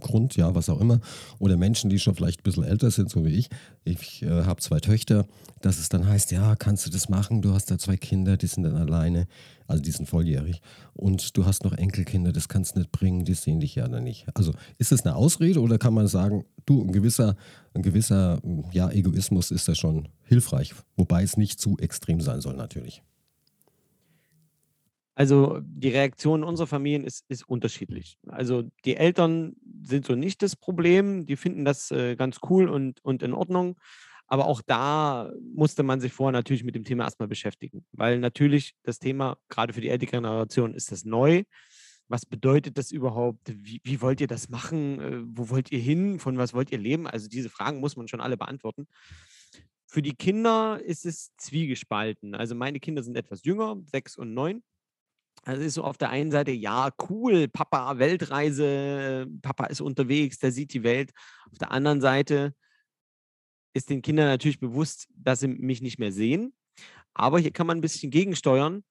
[0.00, 1.00] Grund, ja, was auch immer.
[1.38, 3.48] Oder Menschen, die schon vielleicht ein bisschen älter sind, so wie ich.
[3.84, 5.26] Ich äh, habe zwei Töchter,
[5.60, 7.42] dass es dann heißt, ja, kannst du das machen?
[7.42, 9.26] Du hast da zwei Kinder, die sind dann alleine,
[9.66, 10.60] also die sind volljährig.
[10.94, 14.04] Und du hast noch Enkelkinder, das kannst du nicht bringen, die sehen dich ja dann
[14.04, 14.26] nicht.
[14.34, 17.36] Also ist das eine Ausrede oder kann man sagen, du, ein gewisser,
[17.74, 18.40] ein gewisser
[18.72, 23.02] ja, Egoismus ist da schon hilfreich, wobei es nicht zu extrem sein soll natürlich.
[25.16, 28.18] Also die Reaktion unserer Familien ist, ist unterschiedlich.
[28.26, 29.54] Also die Eltern
[29.86, 33.76] sind so nicht das Problem, die finden das äh, ganz cool und, und in Ordnung.
[34.26, 38.74] Aber auch da musste man sich vorher natürlich mit dem Thema erstmal beschäftigen, weil natürlich
[38.82, 41.44] das Thema, gerade für die ältere Generation, ist das neu.
[42.08, 43.40] Was bedeutet das überhaupt?
[43.46, 45.00] Wie, wie wollt ihr das machen?
[45.00, 46.18] Äh, wo wollt ihr hin?
[46.18, 47.06] Von was wollt ihr leben?
[47.06, 48.86] Also diese Fragen muss man schon alle beantworten.
[49.86, 52.34] Für die Kinder ist es zwiegespalten.
[52.34, 54.62] Also meine Kinder sind etwas jünger, sechs und neun.
[55.44, 60.52] Also ist so auf der einen Seite, ja, cool, Papa, Weltreise, Papa ist unterwegs, der
[60.52, 61.12] sieht die Welt.
[61.50, 62.54] Auf der anderen Seite
[63.74, 66.54] ist den Kindern natürlich bewusst, dass sie mich nicht mehr sehen.
[67.12, 68.84] Aber hier kann man ein bisschen gegensteuern.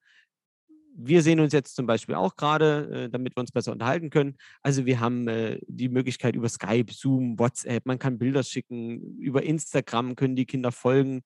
[0.95, 4.37] Wir sehen uns jetzt zum Beispiel auch gerade, äh, damit wir uns besser unterhalten können.
[4.61, 9.41] Also wir haben äh, die Möglichkeit über Skype, Zoom, WhatsApp, man kann Bilder schicken, über
[9.41, 11.23] Instagram können die Kinder folgen.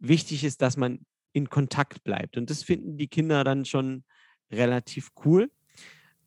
[0.00, 2.36] Wichtig ist, dass man in Kontakt bleibt.
[2.36, 4.04] Und das finden die Kinder dann schon
[4.50, 5.50] relativ cool.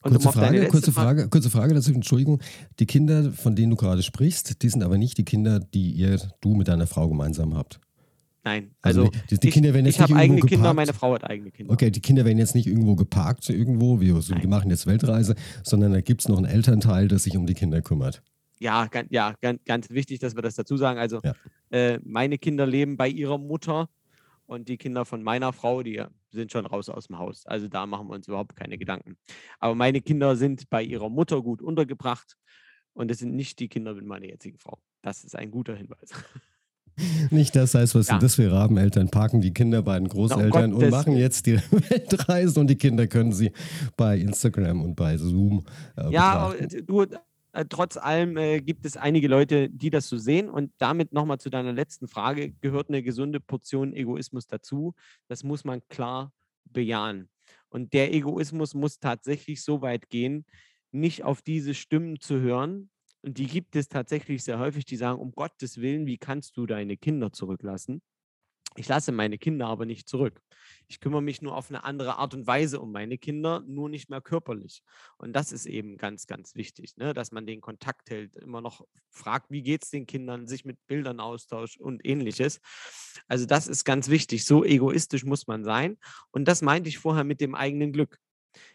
[0.01, 2.41] Und kurze, um Frage, kurze, Frage, kurze Frage dazu, Entschuldigung.
[2.79, 6.19] Die Kinder, von denen du gerade sprichst, die sind aber nicht die Kinder, die ihr,
[6.41, 7.79] du mit deiner Frau gemeinsam habt.
[8.43, 10.53] Nein, also, also die, die ich, Kinder werden jetzt ich habe eigene geparkt.
[10.53, 11.71] Kinder, meine Frau hat eigene Kinder.
[11.71, 15.35] Okay, die Kinder werden jetzt nicht irgendwo geparkt, irgendwo, wir, so, wir machen jetzt Weltreise,
[15.63, 18.21] sondern da gibt es noch einen Elternteil, der sich um die Kinder kümmert.
[18.59, 20.99] Ja, ganz, ja, ganz, ganz wichtig, dass wir das dazu sagen.
[20.99, 21.33] Also ja.
[21.69, 23.87] äh, meine Kinder leben bei ihrer Mutter
[24.53, 26.01] und die Kinder von meiner Frau, die
[26.31, 27.45] sind schon raus aus dem Haus.
[27.45, 29.17] Also da machen wir uns überhaupt keine Gedanken.
[29.59, 32.37] Aber meine Kinder sind bei ihrer Mutter gut untergebracht
[32.93, 34.77] und es sind nicht die Kinder mit meiner jetzigen Frau.
[35.01, 36.11] Das ist ein guter Hinweis.
[37.31, 38.13] Nicht das heißt, was ja.
[38.13, 39.09] sind das für Rabeneltern?
[39.09, 43.07] Parken die Kinder bei den Großeltern Gott, und machen jetzt die Weltreise und die Kinder
[43.07, 43.51] können sie
[43.97, 45.65] bei Instagram und bei Zoom.
[45.97, 46.85] Äh, ja, betrachten.
[46.85, 47.05] du,
[47.53, 50.49] äh, trotz allem äh, gibt es einige Leute, die das so sehen.
[50.49, 54.93] Und damit nochmal zu deiner letzten Frage, gehört eine gesunde Portion Egoismus dazu.
[55.27, 56.33] Das muss man klar
[56.65, 57.29] bejahen.
[57.69, 60.45] Und der Egoismus muss tatsächlich so weit gehen,
[60.91, 62.89] nicht auf diese Stimmen zu hören,
[63.23, 66.65] und die gibt es tatsächlich sehr häufig, die sagen, um Gottes Willen, wie kannst du
[66.65, 68.01] deine Kinder zurücklassen?
[68.75, 70.41] Ich lasse meine Kinder aber nicht zurück.
[70.87, 74.09] Ich kümmere mich nur auf eine andere Art und Weise um meine Kinder, nur nicht
[74.09, 74.83] mehr körperlich.
[75.17, 77.13] Und das ist eben ganz, ganz wichtig, ne?
[77.13, 80.77] dass man den Kontakt hält, immer noch fragt, wie geht es den Kindern, sich mit
[80.87, 82.59] Bildern austauscht und ähnliches.
[83.27, 84.45] Also das ist ganz wichtig.
[84.45, 85.97] So egoistisch muss man sein.
[86.31, 88.17] Und das meinte ich vorher mit dem eigenen Glück.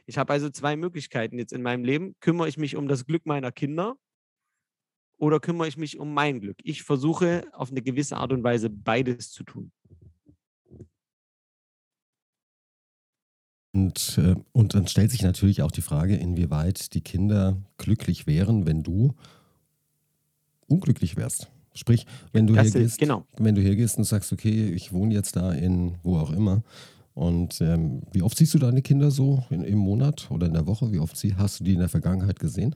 [0.07, 2.17] Ich habe also zwei Möglichkeiten jetzt in meinem Leben.
[2.21, 3.97] Kümmere ich mich um das Glück meiner Kinder
[5.19, 6.59] oder kümmere ich mich um mein Glück?
[6.63, 9.73] Ich versuche auf eine gewisse Art und Weise beides zu tun.
[13.79, 18.67] Und, äh, und dann stellt sich natürlich auch die Frage, inwieweit die Kinder glücklich wären,
[18.67, 19.15] wenn du
[20.67, 21.49] unglücklich wärst.
[21.75, 23.25] Sprich, wenn du, das hier ist, gehst, genau.
[23.37, 26.65] wenn du hier gehst und sagst, okay, ich wohne jetzt da in wo auch immer.
[27.15, 30.67] Und ähm, wie oft siehst du deine Kinder so in, im Monat oder in der
[30.67, 30.91] Woche?
[30.91, 32.75] Wie oft sie, hast du die in der Vergangenheit gesehen?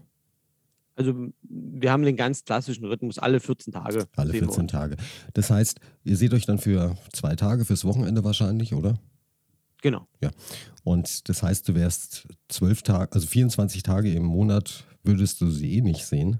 [0.95, 4.07] Also wir haben den ganz klassischen Rhythmus, alle 14 Tage.
[4.15, 4.97] Alle 14 Tage.
[5.35, 9.01] Das heißt, ihr seht euch dann für zwei Tage, fürs Wochenende wahrscheinlich, oder?
[9.83, 10.07] Genau.
[10.23, 10.31] Ja.
[10.85, 15.77] Und das heißt, du wärst zwölf Tage, also 24 Tage im Monat würdest du sie
[15.77, 16.39] eh nicht sehen.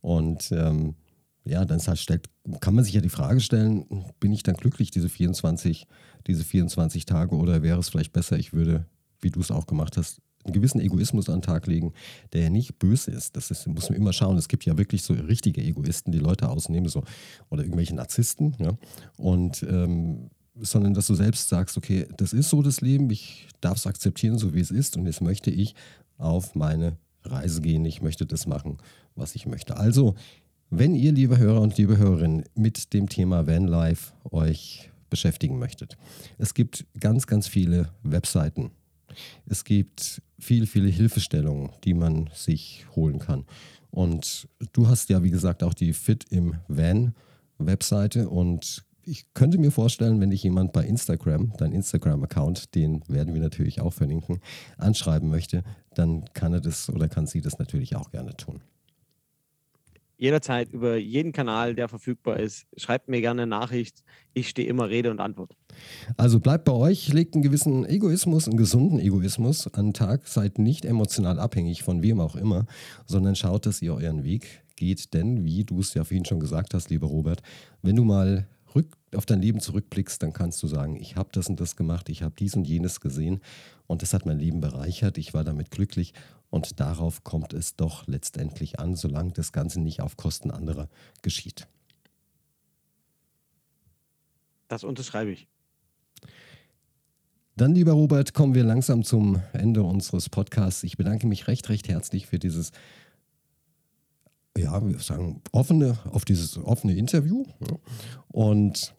[0.00, 0.96] Und ähm,
[1.44, 2.28] ja, dann stellt,
[2.60, 3.86] kann man sich ja die Frage stellen,
[4.20, 5.86] bin ich dann glücklich, diese 24,
[6.26, 8.86] diese 24 Tage, oder wäre es vielleicht besser, ich würde,
[9.20, 11.92] wie du es auch gemacht hast, einen gewissen Egoismus an den Tag legen,
[12.32, 13.36] der ja nicht böse ist.
[13.36, 14.36] Das ist, muss man immer schauen.
[14.36, 17.04] Es gibt ja wirklich so richtige Egoisten, die Leute ausnehmen, so,
[17.48, 18.76] oder irgendwelche Narzissten, ja.
[19.16, 20.30] Und ähm,
[20.60, 24.38] sondern dass du selbst sagst, okay, das ist so das Leben, ich darf es akzeptieren,
[24.38, 25.74] so wie es ist, und jetzt möchte ich
[26.18, 28.78] auf meine Reise gehen, ich möchte das machen,
[29.14, 29.76] was ich möchte.
[29.76, 30.14] Also,
[30.70, 35.96] wenn ihr, liebe Hörer und liebe Hörerinnen, mit dem Thema Vanlife euch beschäftigen möchtet,
[36.38, 38.70] es gibt ganz, ganz viele Webseiten,
[39.46, 43.44] es gibt viele, viele Hilfestellungen, die man sich holen kann.
[43.90, 47.14] Und du hast ja, wie gesagt, auch die Fit im Van
[47.58, 53.34] Webseite und ich könnte mir vorstellen, wenn dich jemand bei Instagram, dein Instagram-Account, den werden
[53.34, 54.40] wir natürlich auch verlinken,
[54.78, 58.62] anschreiben möchte, dann kann er das oder kann sie das natürlich auch gerne tun
[60.22, 62.64] jederzeit über jeden Kanal, der verfügbar ist.
[62.76, 64.04] Schreibt mir gerne eine Nachricht.
[64.34, 65.56] Ich stehe immer Rede und Antwort.
[66.16, 70.28] Also bleibt bei euch, legt einen gewissen Egoismus, einen gesunden Egoismus an den Tag.
[70.28, 72.66] Seid nicht emotional abhängig von wem auch immer,
[73.04, 75.12] sondern schaut, dass ihr euren Weg geht.
[75.12, 77.42] Denn, wie du es ja vorhin schon gesagt hast, lieber Robert,
[77.82, 78.46] wenn du mal
[79.14, 82.22] auf dein Leben zurückblickst, dann kannst du sagen, ich habe das und das gemacht, ich
[82.22, 83.40] habe dies und jenes gesehen
[83.86, 86.14] und das hat mein Leben bereichert, ich war damit glücklich
[86.50, 90.88] und darauf kommt es doch letztendlich an, solange das Ganze nicht auf Kosten anderer
[91.22, 91.66] geschieht.
[94.68, 95.46] Das unterschreibe ich.
[97.56, 100.82] Dann, lieber Robert, kommen wir langsam zum Ende unseres Podcasts.
[100.84, 102.72] Ich bedanke mich recht, recht herzlich für dieses
[104.56, 107.44] ja, wir sagen, offene, auf dieses offene Interview.
[108.28, 108.94] Und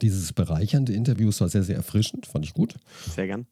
[0.00, 2.74] dieses bereichernde Interview war sehr, sehr erfrischend, fand ich gut.
[3.14, 3.46] Sehr gern.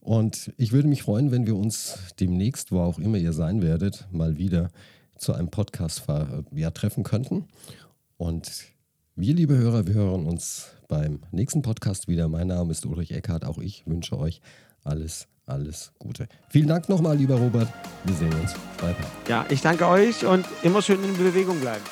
[0.00, 4.06] Und ich würde mich freuen, wenn wir uns demnächst, wo auch immer ihr sein werdet,
[4.10, 4.70] mal wieder
[5.18, 6.04] zu einem Podcast
[6.54, 7.44] ja, treffen könnten.
[8.16, 8.64] Und
[9.16, 12.28] wir, liebe Hörer, wir hören uns beim nächsten Podcast wieder.
[12.28, 13.44] Mein Name ist Ulrich Eckhardt.
[13.44, 14.40] Auch ich wünsche euch
[14.84, 16.28] alles alles Gute.
[16.50, 17.68] Vielen Dank nochmal, lieber Robert.
[18.04, 18.52] Wir sehen uns.
[18.80, 19.06] Bye, bye.
[19.28, 21.82] Ja, ich danke euch und immer schön in Bewegung bleiben.